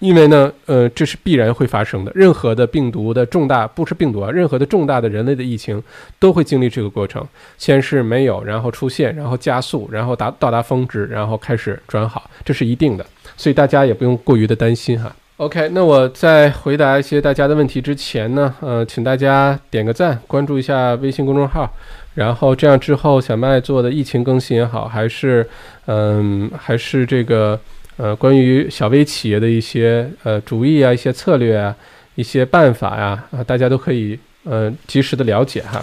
[0.00, 2.10] 因为呢，呃，这是必然会发生的。
[2.14, 5.80] 任何的病毒的重大，不是病毒啊，任何的重大的人类的疫情
[6.18, 7.24] 都会经历这个过程，
[7.56, 13.06] 先是没有，然后出现，然后加速，然后达到达峰值，然后开始转好，这是一定的。
[13.36, 15.14] 所以大家也不用过于的担心哈。
[15.38, 21.72] OK，那我在回答一些大家的问题之前呢，呃，请大家点个赞，关注一下微信公众号，
[22.16, 25.48] 然后这样之后小麦做的疫情更新也好，还是
[25.86, 27.56] 嗯，还是这个
[27.98, 31.72] 呃，关于小微企业的一些呃主意啊、一些策略啊、
[32.16, 35.80] 一些办法呀，啊，大家都可以呃及时的了解哈。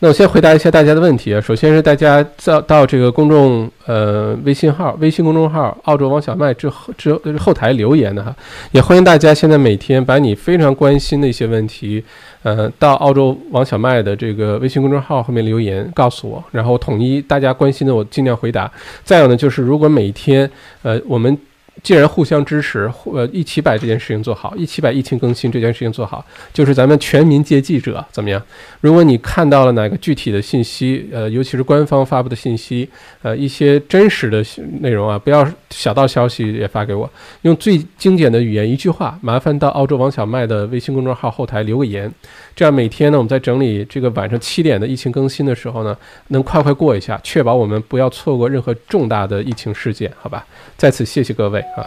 [0.00, 1.40] 那我先回答一下大家的问题啊。
[1.40, 8.32] 首先是大家到到这个公众呃微信号、微信公众号“澳洲王小麦”之后之后台留言的哈，
[8.70, 12.00] 也欢迎大家现在每天把你非常关心的一些问题，
[12.44, 18.70] 呃，到澳洲王小麦的这个微信公众号后面留言告诉我，然后统一大家关心的我尽量回答。
[19.02, 20.48] 再有呢，就是如果每天
[20.82, 21.36] 呃我们。
[21.82, 28.42] 既然互相支持，呃，一起把这件事情做好，一起把疫情更新这件事情做好，就是咱们全民皆记者，怎么样？
[28.80, 32.88] 如果你看到了哪个具体的信息，呃，尤其是官方发布的信息，
[33.22, 34.44] 呃，一些真实的
[34.80, 37.08] 内容啊，不要小道消息也发给我，
[37.42, 42.12] 用最精简的语言一句话，麻烦到澳洲王小麦的微信公众号后台留个言，
[42.56, 45.96] 这样每天呢，我们在整理这个晚上七点的疫情更新的时候呢，
[46.28, 50.44] 能快快过一下，确保我们不要错过任何重大的疫情事件，好吧？
[50.76, 51.64] 在此谢谢各位。
[51.76, 51.86] 啊，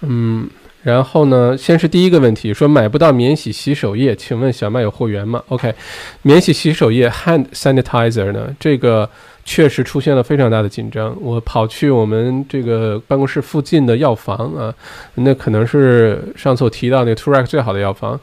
[0.00, 0.48] 嗯，
[0.82, 5.74] 然后呢，先是第一个问题，说买不到免洗洗手液，请问小麦有货源吗？OK，
[6.22, 9.08] 免洗洗手液 hand sanitizer 呢，这个
[9.44, 11.16] 确实出现了非常大的紧张。
[11.20, 14.74] 我跑去我们这个办公室附近的药房啊，
[15.14, 18.18] 那可能是上次我提到那个 t u r a c 最好的药房。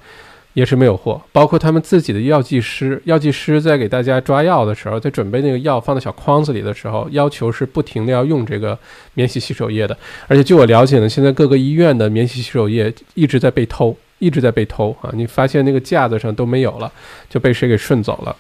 [0.54, 8.78] 也是没有货，包括他们自己的药剂师，药剂师在给大家抓药的时候，在准备那个药放在小筐子里的时候，要求是不停的要用这个
[9.14, 9.98] 免洗洗手液的。
[10.28, 15.10] 而且据我了解呢，现在各个医院的免洗洗手液一直在被偷，一直在被偷啊！
[15.14, 16.92] 你发现那个架子上都没有了，
[17.30, 18.36] 就被谁给顺走了？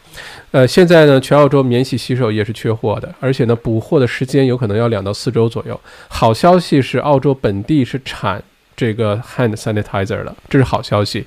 [0.51, 5.79] 呃，现在呢，全澳洲免洗洗手液是缺货的，而且呢，补货的时间有可能要两到四周左右。
[6.09, 8.43] 好消息是，澳洲本地是产。
[8.81, 11.23] 这个 hand sanitizer 了，这是好消息，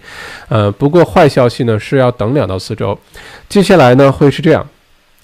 [0.49, 2.99] 呃，不过坏消息呢是要等两到四周。
[3.49, 4.67] 接下来呢会是这样，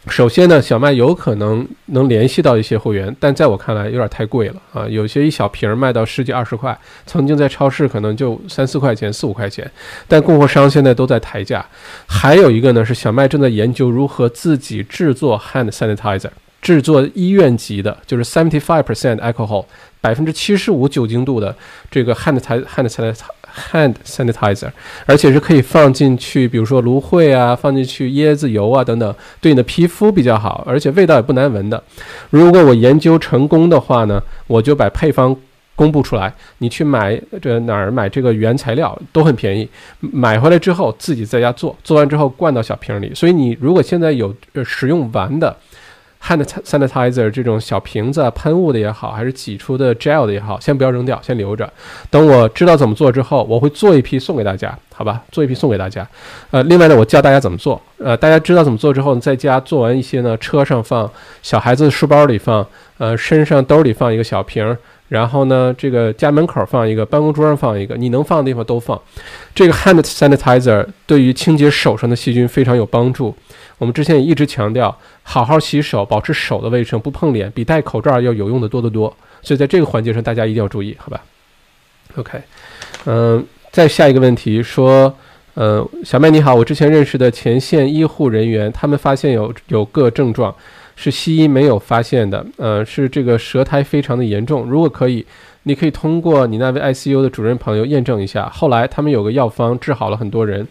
[0.07, 9.68] 首先呢，小麦有可能能联系到一些会员，但在我看来有点太贵了啊，有些一小瓶卖到十几二十块，曾经在超市可能就三四块钱、四五块钱，
[10.07, 11.66] 但供货商现在都在抬价。
[12.07, 16.31] 还有一个呢是小麦正在研究如何自己制作 hand sanitizer，
[16.62, 19.64] 制作医院级的，就是 seventy five percent alcohol。
[20.01, 21.55] 百分之七十五酒精度的
[21.91, 23.15] 这个 hand hand
[23.73, 24.71] hand sanitizer，
[25.07, 31.83] 而且是可以放进去，比如说芦荟啊，放进去椰子油啊等等，对你的皮肤比较好，而且味道也不难闻的。
[32.31, 35.37] 如果我研究成功的话呢，我就把配方
[35.75, 39.69] 公布出来，你去买这哪儿买这个原材料都很便宜，
[40.01, 43.13] 买回来之后自己在家做，做完之后灌到小瓶里。
[43.15, 44.35] 所以你如果现在有
[44.65, 45.55] 使用完的。
[46.23, 51.71] Hand sanitizer 这种小瓶子，喷雾的也好，还是挤出的 gel 的也好，先不要扔掉，先留着。
[52.11, 55.23] 等我知道怎么做之后，我会做一批送给大家，好吧？
[55.33, 56.07] 做一批送给大家。
[56.51, 57.81] 呃，另外呢，我教大家怎么做。
[57.99, 61.11] 呃，大家知道怎么做之后，在家做完一些呢，车上放，
[61.43, 62.66] 小孩子书包里放，
[62.99, 64.77] 呃，身上兜里放一个小瓶儿。
[65.09, 69.01] 然后呢，这个家门口放一个，办公桌上放一个，你能放的地方都放。
[69.53, 73.35] 这个 hand sanitizer 对于清洁手上的细菌非常有帮助。
[73.81, 79.09] 我们之前也一直强调，好好洗手，保持手的卫生，不碰脸，比戴口罩要有用的多得多。
[79.41, 81.22] 所以在这个环节上，大家一定要注意，好吧
[82.16, 82.39] ？OK，
[83.07, 85.12] 嗯，再下一个问题说，
[85.55, 90.55] 呃，小麦你好，我之前认识的前线医护人员，他们发现有有个症状。
[90.97, 94.64] 是西医没有发现的，呃，是这个舌苔非常的严重。
[94.68, 95.24] 如果可以，
[95.62, 98.51] 你可以通过你那位 ICU 的主任朋友验证一下。
[98.51, 100.68] 后来他们有个药方治好了很多人，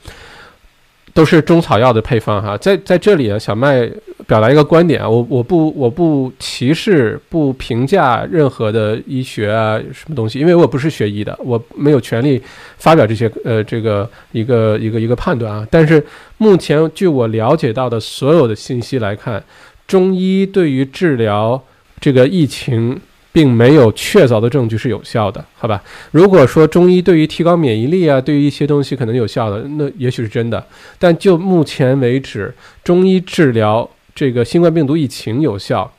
[1.14, 2.58] 都是中草药的配方哈。
[2.58, 3.90] 在在这里啊，小麦
[4.28, 12.42] 表达一个观点啊，我我不我不歧视不评价任何的医学啊什么东西，因为我不是学医的，我没有权利
[12.78, 15.68] 发表这些呃这个一个一个一个判断啊。
[15.72, 16.06] 但是
[16.38, 19.44] 目前据我了解到的所有的信息来看。
[19.88, 21.60] 中医对于治疗
[22.00, 23.02] 这个疫情，
[23.32, 25.82] 并没有确凿的证据是有效的，好吧？
[26.12, 30.66] 如果说中医对于提高免疫力啊，对于一些东西可能有效的，那也许是真的。
[30.98, 32.54] 但就目前为止，
[32.84, 35.92] 中医治疗这个新冠病毒疫情有效。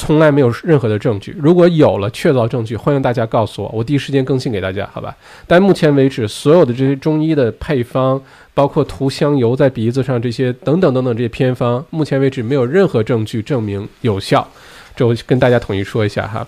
[0.00, 1.34] 从来没有任何的证据。
[1.40, 5.12] 如果有了确凿证据，欢迎大家告诉我，我第一时间更新给大家，好吧？
[5.44, 8.22] 但目前为止，所有的这些中医的配方，
[8.54, 14.48] 包括涂香油在鼻子上这些等等等等这些偏方，目前为止没有任何证据证明有效。
[14.94, 16.46] 这我跟大家统一说一下哈。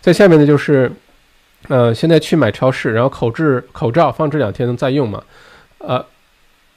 [0.00, 0.90] 在下面呢，就是，
[1.68, 5.22] 呃，现在去买超市，然后口制口罩放置两天能再用吗？
[5.78, 6.04] 呃，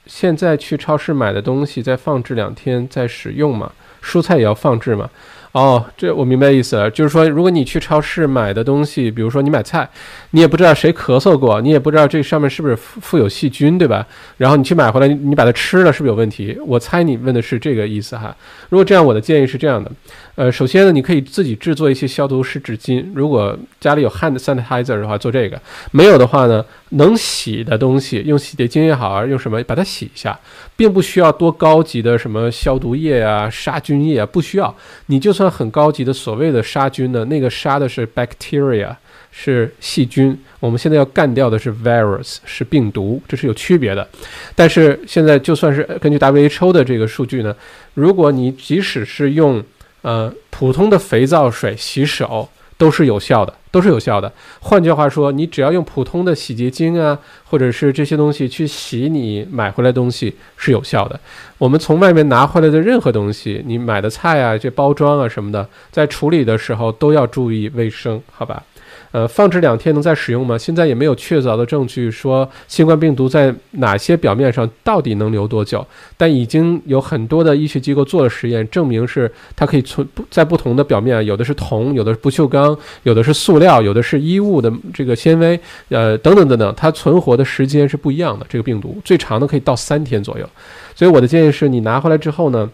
[0.05, 3.71] 现在去超市买的东西再放置两天再使用吗？
[4.03, 5.09] 蔬菜也要放置吗？
[5.51, 9.87] 哦，这我明白意思了，就是说，如果你去超市买的东西，比如说你买菜，
[10.29, 14.07] 你也不知道谁咳嗽过，你也不知道这上面是不是富有细菌，对吧？
[14.37, 16.57] 然后你去买回来，你把它吃了，是不是有问题？
[16.65, 18.33] 我猜你问的是这个意思哈。
[18.69, 19.91] 如果这样，我的建议是这样的，
[20.35, 25.57] 呃，首先呢，你可以自己制作一些消毒湿纸巾，如果家里有 hand sanitizer 的话，做这个；
[25.91, 30.39] 没有的话呢，能洗的东西，用洗洁精也好，用什么把它洗一下，
[30.75, 34.75] 并不需要多高级的什么消毒液啊、杀菌液啊，不需要，
[35.05, 35.51] 你就算。
[35.51, 38.95] 很高级的所谓的杀菌呢，那个杀的是 bacteria，
[39.29, 40.35] 是细菌。
[40.61, 44.07] 我们现在要干掉的是 virus，是病毒，这是有区别的。
[44.55, 47.53] 但是现在就算是根据 WHO 的这个数据呢，
[47.95, 49.61] 如果你即使是用
[50.01, 52.49] 呃普通的肥皂水洗手。
[52.77, 54.33] 都是有效的，都是有效的。
[54.59, 61.19] 换句话说，你只要用普通的洗洁精啊，或者是这些东西去洗你买回来东西是有效的。
[61.59, 68.63] 我们从外面拿回来的任何东西，你买的菜啊，这包装啊什么的，在处理的时候都要注意卫生，好吧？
[69.11, 70.57] 呃，放置两天能再使用吗？
[70.57, 75.85] 现在也没有确凿的证据说新冠病毒在哪些表面上到底能留多久。
[76.17, 85.59] 但已经有很多的医学机构做了实验，证明是它可以存不在不同的表面，有的是铜，有的是不锈钢，有的是塑料，有的是衣物的这个纤维，
[85.89, 88.45] 呃，等等等等，它存活的时间是不一样的。
[88.47, 90.49] 这个病毒最长的可以到三天左右。
[90.95, 92.69] 所以我的建议是你拿回来之后呢。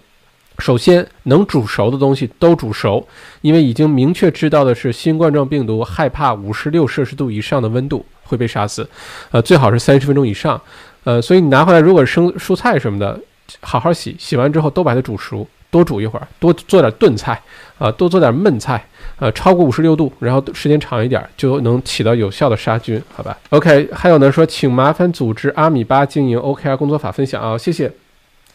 [0.59, 3.07] 首先，能煮熟的东西都煮熟，
[3.41, 8.87] 因为已经明确知道的是，新冠状病毒害怕五十六摄氏度以上的温度会被杀死，
[9.31, 10.59] 呃，最好是三十分钟以上，
[11.03, 13.19] 呃，所以你拿回来，如果生蔬菜什么的，
[13.61, 17.39] 好好洗，洗完之后都把它煮熟，多煮一会儿，多做点炖菜，
[17.77, 18.83] 啊，多做点焖菜，
[19.19, 27.91] 呃，超过五十六度，然后时间长一点，就能起到有效的杀菌，好吧？OK，还有呢，说请麻烦组织阿米巴经营 OKR 工作法分享啊，谢谢。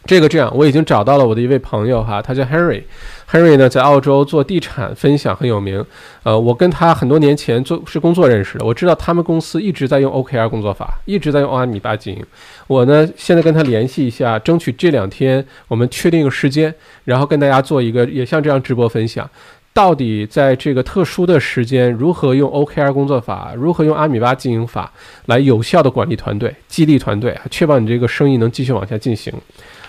[0.04, 2.82] 这个这样，我已经找到了我的一位朋友哈，他叫 Henry。
[3.30, 5.82] Henry 呢，在澳洲做地产分享很有名。
[6.22, 12.24] 呃，我跟他很多年前做是工作认识的，我知道他们公司一直在用 OKR 工作法，一直在用阿米巴经营。
[12.66, 16.74] 我呢，现在跟他联系一下，争取这两天我们确定一个时间，
[17.04, 19.28] 然后跟大家做一个也像这样直播分享，
[19.72, 24.92] 到底在这个特殊的时间，如何用 OKR 工作法，如何用阿米巴经营法
[25.26, 29.32] 来有效的管理团队、激励团队，确保你这个生意能继续往下进行。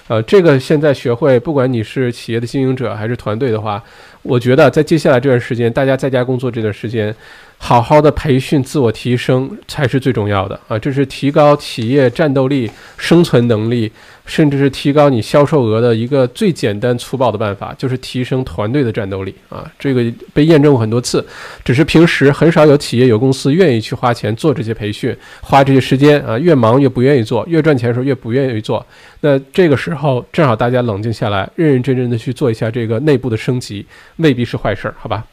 [0.10, 3.82] 呃，这个现在学会，不管你是企业的经营者还是团队的话，
[4.24, 7.14] 我觉得在接下来这段时间，大家在家工作这段时间，
[7.58, 10.80] 好好的培训、自我提升才是最重要的啊！
[10.80, 13.92] 这是提高企业战斗力、生存能力，
[14.26, 19.70] 甚至是提高你销售额的一个最简单粗暴的办法，就是提升团队的战斗力啊！
[19.78, 20.04] 这个
[20.34, 21.26] 被验证过很多次，
[21.64, 28.86] 只是平时很少有企业有公司愿意去花钱做这些培训，花这些时间啊，越忙越不愿意做，越赚钱的时候越不愿意做。
[29.22, 33.86] 那这个时候正好大家冷静下来，认认真真的去做一下这个内部的升级，
[34.18, 35.26] 未必是坏事儿，好吧？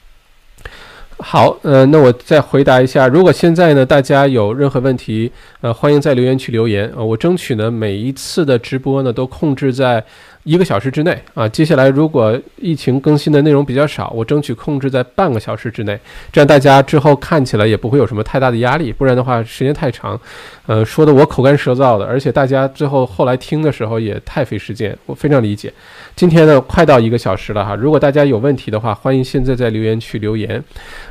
[1.18, 10.04] 好，呃，那我再回答一下，如果现在呢，大家有任何问题，呃，欢迎在留言区留言啊，我争取呢每一次的直播呢都控制在。
[10.50, 15.96] 一个小时之内啊，接下来如果疫情更新的内容比较少，我争取控制在半个小时之内，
[16.32, 18.92] 这样大家之后看起来也不会有什么太大的压力。
[18.92, 20.20] 不然的话，时间太长，
[20.66, 25.72] 呃，说的我口干舌燥的，而且大家最后后来听的时候也太费时间，我非常理解。
[26.16, 30.60] 今天呢，快到一个小时了哈，如果大家有问题的话，欢迎现在在留言区留言，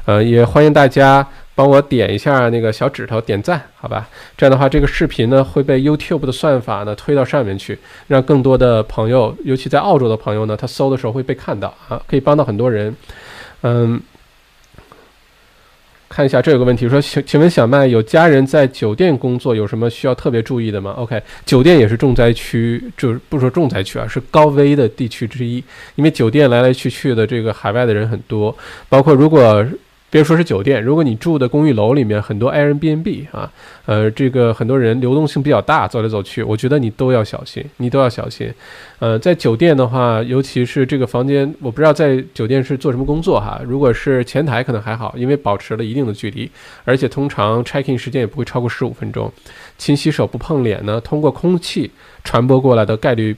[0.03, 1.25] 呃，也欢迎大家。
[1.59, 4.07] 帮我点一下那个小指头，点赞，好吧？
[4.37, 12.95] 这样的话，这个视频呢会被 YouTube 的算法呢推到上面去，让更多的朋友，尤其在澳洲的朋友呢，他搜的时候会被看到啊，可以帮到很多人。
[13.63, 13.99] 嗯，
[16.07, 25.61] 看一下这有个问题，说请请问小麦有家人在酒店工作，有什么需要特别注意的吗？OK，酒店也是重灾区，就是不说重灾区啊，是高危的地区之一，
[25.95, 28.55] 因为酒店来来去去的这个海外的人很多，
[28.87, 29.65] 包括如果。
[30.11, 33.51] 别说是酒店，如果你住的公寓楼里面很多 Airbnb 啊，
[33.85, 38.51] 呃，这个很多人流动性比较大，走来走去，我觉得你都要小心，你都要小心。
[38.97, 43.61] 呃，在酒店的话，尤其是这个房间，我不知道在酒店是做什么工作哈。
[43.63, 46.49] 如果是前台可能还好，因为保持了一定的距离，
[46.85, 49.31] 而且通常 check in 时间也不会超过十五分钟。
[49.77, 51.91] 勤洗手不碰脸呢，通过空气
[52.23, 53.35] 传播过来的概率。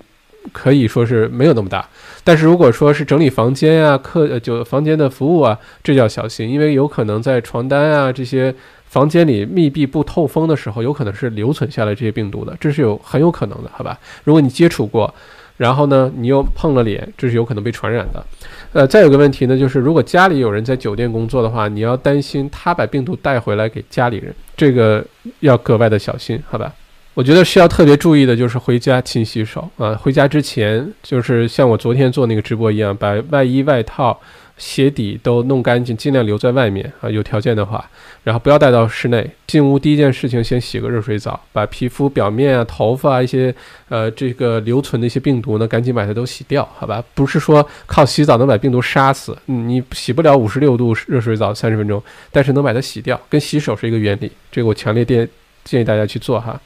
[0.51, 1.87] 可以说是没有那么大，
[2.23, 8.53] 但是如果说是整理房间啊、客呃就房间的服务啊，这就要小心，因为有可能在床单啊这些
[8.85, 13.97] 房间里密闭不透风的时候，有可能是留存下来这些病毒的，这是有很有可能的，好吧？
[14.23, 15.13] 如果你接触过，
[15.57, 18.25] 然后呢你又碰了脸，这是有可能被传染的。
[18.73, 25.05] 呃，再有个问题呢，就是如果家里有人在酒店工作的话，你要担心他把病毒带回来给家里人，这个
[25.41, 26.73] 要格外的小心，好吧？
[27.13, 29.93] 我觉得需要特别注意的就是回家勤洗手啊！
[29.95, 34.17] 回家之前就是像我昨天做那个直播一样，把外衣、外套、
[34.57, 37.85] 鞋底都弄干净，尽量留在外面啊，有条件的话，
[38.23, 39.29] 然后不要带到室内。
[39.45, 43.53] 进屋第一件事情，先洗个热水澡，把皮肤表面啊、头发啊一些
[43.89, 47.03] 呃这个留存的一些病毒呢，赶紧把它都洗掉，好吧？
[47.13, 52.01] 不是说靠洗澡能把病毒杀死，你洗不了五十六度热水澡三十分钟，
[52.31, 54.31] 但是能把它洗掉，跟洗手是一个原理。
[54.49, 55.27] 这个我强烈建
[55.65, 56.57] 建议大家去做哈。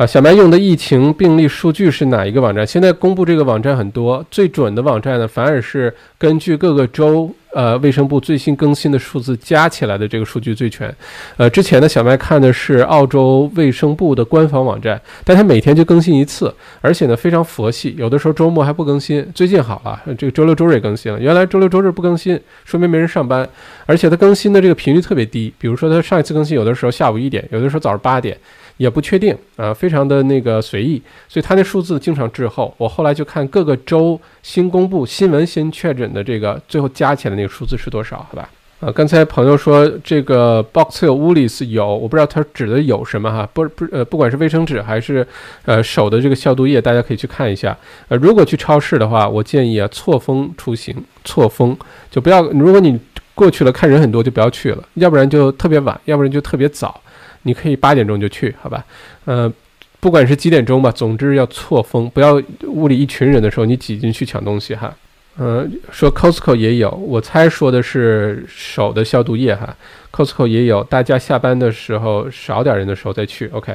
[0.00, 2.66] 啊，小白用的疫情病例数据是哪一个网站？
[2.66, 10.90] 现在公布这个网站很多，最准的网站呢，反而是根据各个州呃卫生部最新更新的数字加起来的这个数据最全。
[11.36, 19.22] 呃，之前呢，小麦看的是澳洲卫生部的官方网站，但它每天就更新一次，而且呢非常佛系，有的时候周末还不更新。
[19.34, 21.20] 最近好了，这个周六周日也更新了。
[21.20, 23.46] 原来周六周日不更新，说明没人上班，
[23.84, 25.52] 而且它更新的这个频率特别低。
[25.58, 28.34] 比如说它上一次更新，有的时候下午一点，有的时候早上八点。
[28.80, 32.74] 也不确定啊，非常的那个随意，所以他那数字经常滞后。
[32.78, 38.26] 我后来就看各个州新公布新闻新确诊的这个，最后加起来那个数字是多少？
[38.30, 38.48] 好吧？
[38.80, 45.26] 啊，刚才朋友说这个 Box 有 Woolies 有，我不知道他指的有什么哈，不不呃，不管是卫生纸还是
[45.66, 47.76] 呃手的这个消毒液，大家可以去看一下。
[48.08, 51.76] 呃，如果去超市的话，我建议啊错峰出行，错峰
[52.10, 52.40] 就不要。
[52.52, 52.98] 如果你
[53.34, 56.98] 过去了看人很多，就不要去了，要不然就特别晚，要不然就特别早。
[57.42, 58.84] 你可以八点钟就去，好吧？
[59.24, 59.52] 呃，
[60.00, 64.94] 不管是几点钟吧，总之要错峰，不要屋里一群人的时候你挤进去抢东西哈。
[65.36, 69.74] 呃，说 Costco 也有，我猜说的是手的消毒液哈。
[70.12, 73.48] Costco 也有，大家下班的时候少点人的时候再去。
[73.52, 73.74] OK，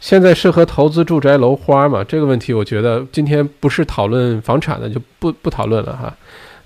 [0.00, 2.04] 现在适合投资住宅楼花吗？
[2.04, 6.14] 这个问题我觉得今天不是讨论房产的，就不不讨论了哈。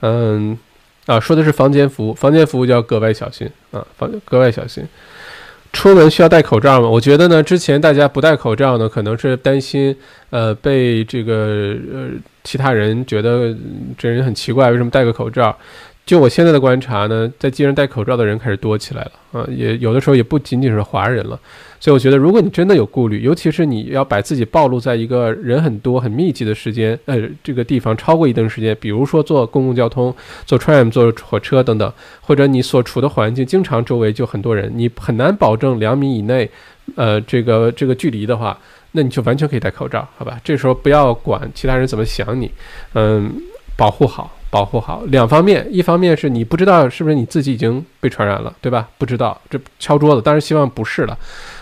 [0.01, 0.59] 嗯，
[1.05, 4.83] 啊，说的是房间服务，房间服务就要格外小心啊，房格外小心。
[5.77, 6.89] 出门需要戴口罩吗？
[6.89, 9.95] 我觉得呢，之前大家不戴口罩呢，可能是担心，
[10.31, 12.09] 呃，被这个呃
[12.43, 13.55] 其他人觉得
[13.99, 15.55] 这人很奇怪，为什么戴个口罩？
[16.07, 21.39] 就我现在的观察呢，在街上戴口罩的人开始多起来了啊，也有的时候也不仅仅是华人了，
[21.87, 30.13] 所以我觉得，如果你真的有顾虑，尤其是你要把自己暴露在一个人很多、很密集的时间，呃，这个地方超过一定时间，比如说坐公共交通、
[30.45, 36.51] 坐 tram、坐火车等等，或者你所处的环境经常周围就很多人，你很难保证两米以内，
[36.97, 38.59] 呃，这个这个距离的话，
[38.91, 40.41] 那你就完全可以戴口罩，好吧？
[40.43, 42.51] 这时候不要管其他人怎么想你，
[42.95, 43.33] 嗯，
[43.77, 44.33] 保护好。
[44.49, 48.89] 保护好两方面，一方面是你不知道是不是你自己已经被传染了，对吧？
[48.97, 51.19] 不知道，这敲桌子，当然希望不是了。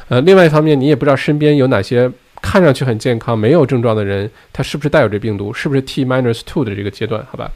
[0.09, 2.11] 呃，另外一方面，你也不知道身边有哪些
[2.43, 5.53] 看上去很健康、没有症状的人，他是不是带有这病毒？
[5.53, 7.25] 是不是 T minus two 的这个阶段？
[7.31, 7.51] 好吧。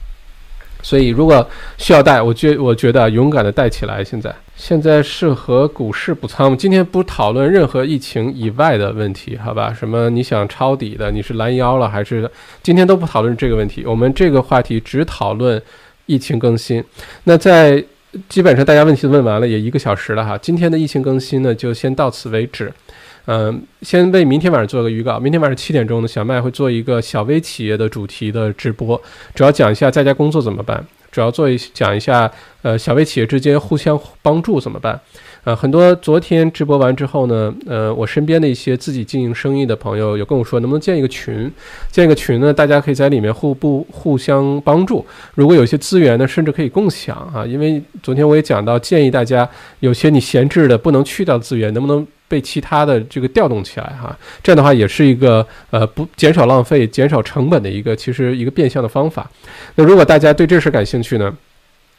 [0.80, 1.46] 所以，如果
[1.76, 4.02] 需要带，我觉我觉得勇敢的带起来。
[4.04, 6.56] 现在，现在适合股市补仓。
[6.56, 9.74] 今天不讨论任何疫情以外的问题，好吧？
[9.74, 12.30] 什么你想抄底的，你是拦腰了还是？
[12.62, 13.84] 今天都不讨论这个问题。
[13.84, 15.60] 我们这个话题只讨论
[16.06, 16.82] 疫情更新。
[17.24, 17.84] 那在
[18.28, 20.36] 基本上大家问题都问完了，也一个小时了哈。
[20.38, 22.72] 今天的疫情更新呢，就先到此为止。
[23.26, 25.20] 嗯，先为明天晚上做个预告。
[25.20, 28.98] 明天晚上七点钟呢，小麦会做一个小微企业的主题的直播，
[29.34, 32.30] 主要讲一下在家工作怎么办，主要做一讲一下，
[32.62, 34.98] 呃，小微企业之间互相帮助怎么办。
[35.48, 41.50] 呃，很多昨天直播完之后呢，呃，我身边的一些自己经营生意的朋友有跟我说，能不能建一个群？
[41.90, 45.02] 建一个群呢，大家可以在里面互不互相帮助。
[45.34, 47.46] 如果有些资源呢，甚至可以共享啊。
[47.46, 49.48] 因为昨天我也讲到，建议大家
[49.80, 52.06] 有些你闲置的不能去掉的资源，能不能？
[52.30, 59.26] 被其他的这个调动起来哈，这样的话也是一个呃不减少浪费、减少成本的一个其实一个变相的方法。
[59.76, 61.34] 那如果大家对这事感兴趣呢？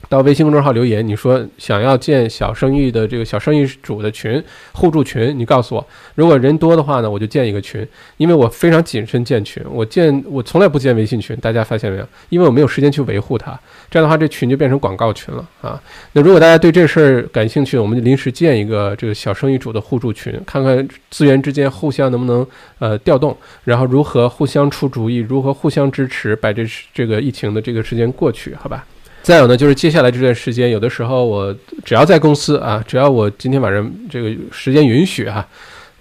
[0.07, 4.41] 到微信公众号留言，你说想要建小生意的这个小生意主的群
[4.71, 5.85] 互助群，你告诉我，
[6.15, 7.85] 如果人多的话呢，我就建一个群，
[8.17, 12.07] 因为我非常谨慎建群，我建我从来不建微信群，大家发现没有？
[12.29, 13.59] 因为我没有时间去维护它，
[13.91, 15.79] 这样的话这群就变成广告群了啊。
[16.13, 22.45] 那如果大家对这事儿感兴趣，我们就临时建一个这个小生意主的互助群，看看资源之间互相能不能
[22.79, 28.85] 呃调动，然后如何互相出主意，如何互相支持，把这这个疫情的这个时间过去，好吧？
[29.21, 35.47] 再有呢，就是接下来这段时间，有的时候我只要在公司啊，只要我今天晚上这个时间允许哈，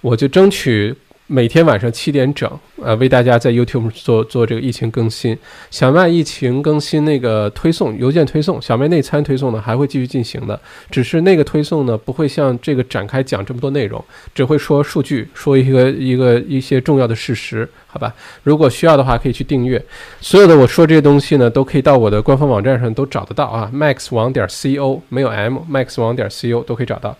[0.01, 0.95] 我就争取。
[1.31, 2.51] 每天晚上七点整，
[2.83, 5.37] 呃，为大家在 YouTube 做做这个疫情更新。
[5.70, 10.59] 小麦疫情更新那个推送邮件推送，小麦内参推送呢还会继续进行的，
[10.91, 14.03] 只是那个推送呢不会像这个展开讲这么多内容，
[14.35, 18.14] 只会说数据，说一个一个一些重要的事实，好吧？
[18.43, 19.85] 如果需要的话可以去订阅。
[20.22, 27.14] 所有的我说这些东西呢，都可以到我的官方网站上都找得到啊，Max 网点 co 没有 M，Max 网点 co 都可以找到。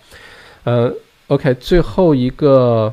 [0.63, 0.91] 嗯
[1.27, 2.91] ，OK，最后一个。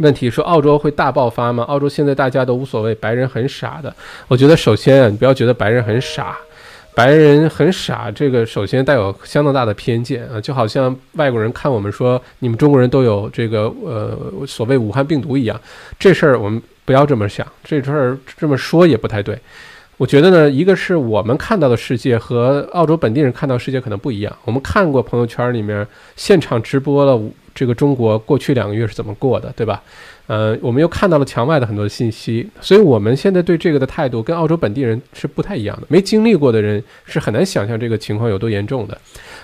[0.00, 1.62] 问题说澳洲会大爆发吗？
[1.64, 3.94] 澳洲现在大家都无所谓，白人很傻的。
[4.28, 6.36] 我觉得首先啊，你不要觉得白人很傻，
[6.94, 15.60] 白人很傻，这个首先带有相当大的偏见啊，就好像外国人看我们说你们中国人都有这个呃所谓武汉病毒一样，
[15.98, 19.38] 这事儿我们不要这么想，这事儿这么说也不太对。
[19.96, 24.34] 我觉得呢，一个是我们看到的世界和澳洲本地人看到世界可能不一样。
[24.46, 25.86] 我们看过朋友圈里面
[26.16, 27.20] 现场直播了
[27.54, 29.82] 这个中国过去两个月是怎么过的，对吧？
[30.26, 35.82] 呃，我们又看到了墙外的很多信息，所以我们现在对这个的态度跟澳洲本地人是不太一样的。
[35.88, 38.96] 没经历过的人是很难想象这个情况有多严重的。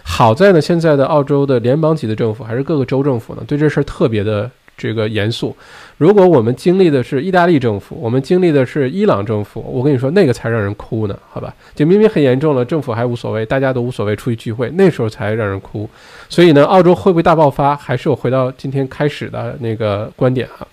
[0.03, 4.51] 好在呢，现在的澳洲的联邦级的政府还是各个州政府呢，对这事儿特别的。
[4.77, 5.57] 这个严肃，
[5.97, 11.55] 如果我们经历的是意大利政府，我们经历的是伊朗政府，我跟你说那个才让人哭呢，好吧？
[11.75, 15.89] 就明明很严重了，政府还无所谓，大家都无所谓，出去聚会，那时候才让人哭。
[16.29, 17.75] 所以呢，澳洲会不会大爆发？
[17.75, 20.67] 还是我回到今天开始的那个观点啊，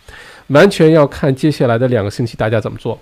[0.47, 2.99] 完全要看接下来的两个星期大家怎么做。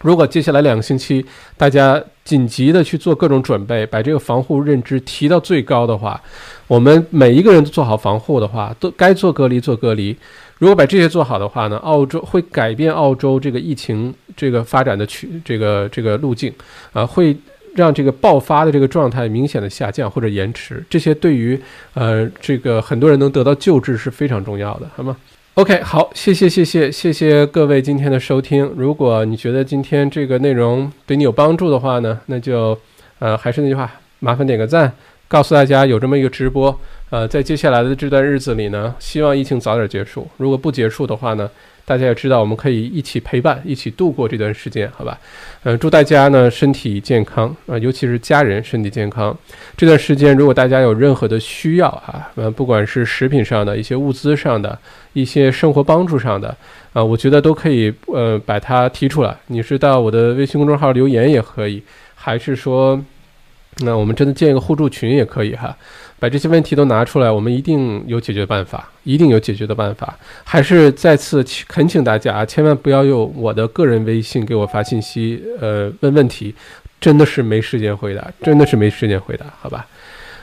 [0.00, 1.24] 如果接下来两个星期
[1.56, 6.20] 大家紧急的去做各种准备，把这个防护认知提到最高的话，
[6.66, 10.16] 我们每一个人都做好防护的话，都该做隔离做隔离。
[10.58, 16.52] 如果把这些做好的话呢，澳洲会改变澳洲这个疫情这个发展的曲这个这个路径
[16.92, 17.36] 啊，会
[17.74, 20.84] 让这个爆发的这个状态明显的下降或者延迟。
[20.88, 21.60] 这些对于
[21.94, 25.16] 呃这个很多人能得到救治是非常重要的，好吗
[25.54, 28.64] ？OK，好，谢谢谢谢谢谢各位今天的收听。
[28.76, 32.78] 如果你觉得今天这个内容对你有帮助的话呢，那就
[33.18, 33.90] 呃还是那句话，
[34.20, 34.92] 麻烦点个赞，
[35.28, 36.78] 告诉大家有这么一个直播。
[37.10, 40.26] 呃，在接下来的这段日子里呢，希望疫情早点结束。
[40.38, 41.50] 如果不结束的话呢？
[41.92, 45.18] 大家也知道，我们可以一起陪伴，一起度过这段时间，好吧？
[45.64, 49.36] 嗯，祝大家呢身体健康啊，尤其是家人身体健康。
[49.76, 54.78] 这段时间，如果大家有任何的需要啊，呃，不管是食品上的一些物资上的
[55.12, 56.56] 一些生活帮助上的
[56.94, 59.36] 啊，我觉得都可以呃把它提出来。
[59.48, 61.82] 你是到我的微信公众号留言也可以，
[62.14, 62.98] 还是说，
[63.80, 65.76] 那我们真的建一个互助群也可以哈。
[66.22, 70.16] 把这些问题都拿出来，我们一定有解决办法，一定有解决的办法。
[70.44, 76.54] 还是再次恳请大家，千万不要用我的个人微信给我发信息，呃，问问题，
[77.00, 79.84] 真的是没时间回答，真的是没时间回答，好吧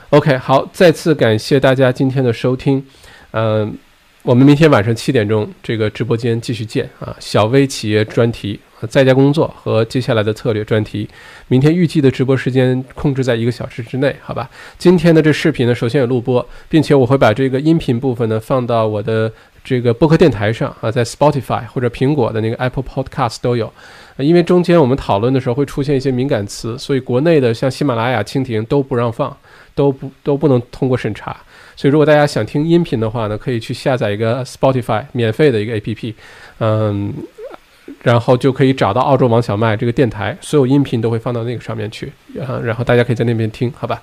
[0.09, 2.85] ？OK，好，再次感谢大家今天的收听，
[3.31, 3.73] 嗯，
[4.23, 11.07] 我们明天晚上七点钟这个直播间继续见啊，小微企业专题在家工作和接下来的策略专题。
[11.47, 14.49] 明天预计的直播时间控制在一个小时之内，好吧？
[14.77, 19.31] 今天的这视频呢，首先有录播，并且我会把这个音频部分呢放到我的
[19.63, 23.71] 这个播客电台上啊，在 Spotify 或者苹果的那个 Apple Podcast 都有。
[24.17, 29.35] 因为中间我们讨论的时候会出现一些敏感词，所以国内的像喜马拉雅、蜻蜓都不让放，
[29.73, 31.35] 都不都不能通过审查。
[31.77, 36.13] 所以如果大家想听音频的话呢，可以去下载一个 Spotify 免费的一个 APP，
[36.59, 37.13] 嗯，
[38.03, 44.01] 然后就可以找到澳洲王小麦这个电台，所有音频都会放到那个上面去，啊，然后大家可以在那边听，好吧？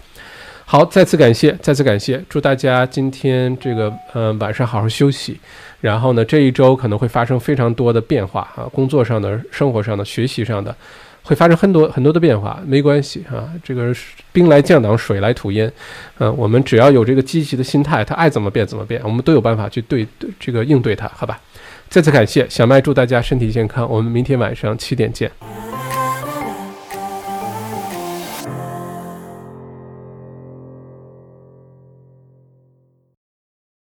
[0.68, 5.38] 好，再次感谢，再次感谢，祝大家今天这个嗯晚上好好休息。
[5.80, 10.74] 然后呢，这一周可能会发生非常多的变化啊，工作上的、生活上的、学习上的，
[11.22, 12.60] 会发生很多很多的变化。
[12.66, 13.94] 没关系啊，这个
[14.32, 15.70] 兵来将挡，水来土掩，
[16.18, 20.04] 嗯，我们只要有这个积极的心态，它爱怎么变怎么变，我们都有办法去对
[20.40, 21.38] 这个应对它，好吧？
[21.88, 25.30] 再次感谢小麦，祝大家身体健康，我们明天晚上七点见。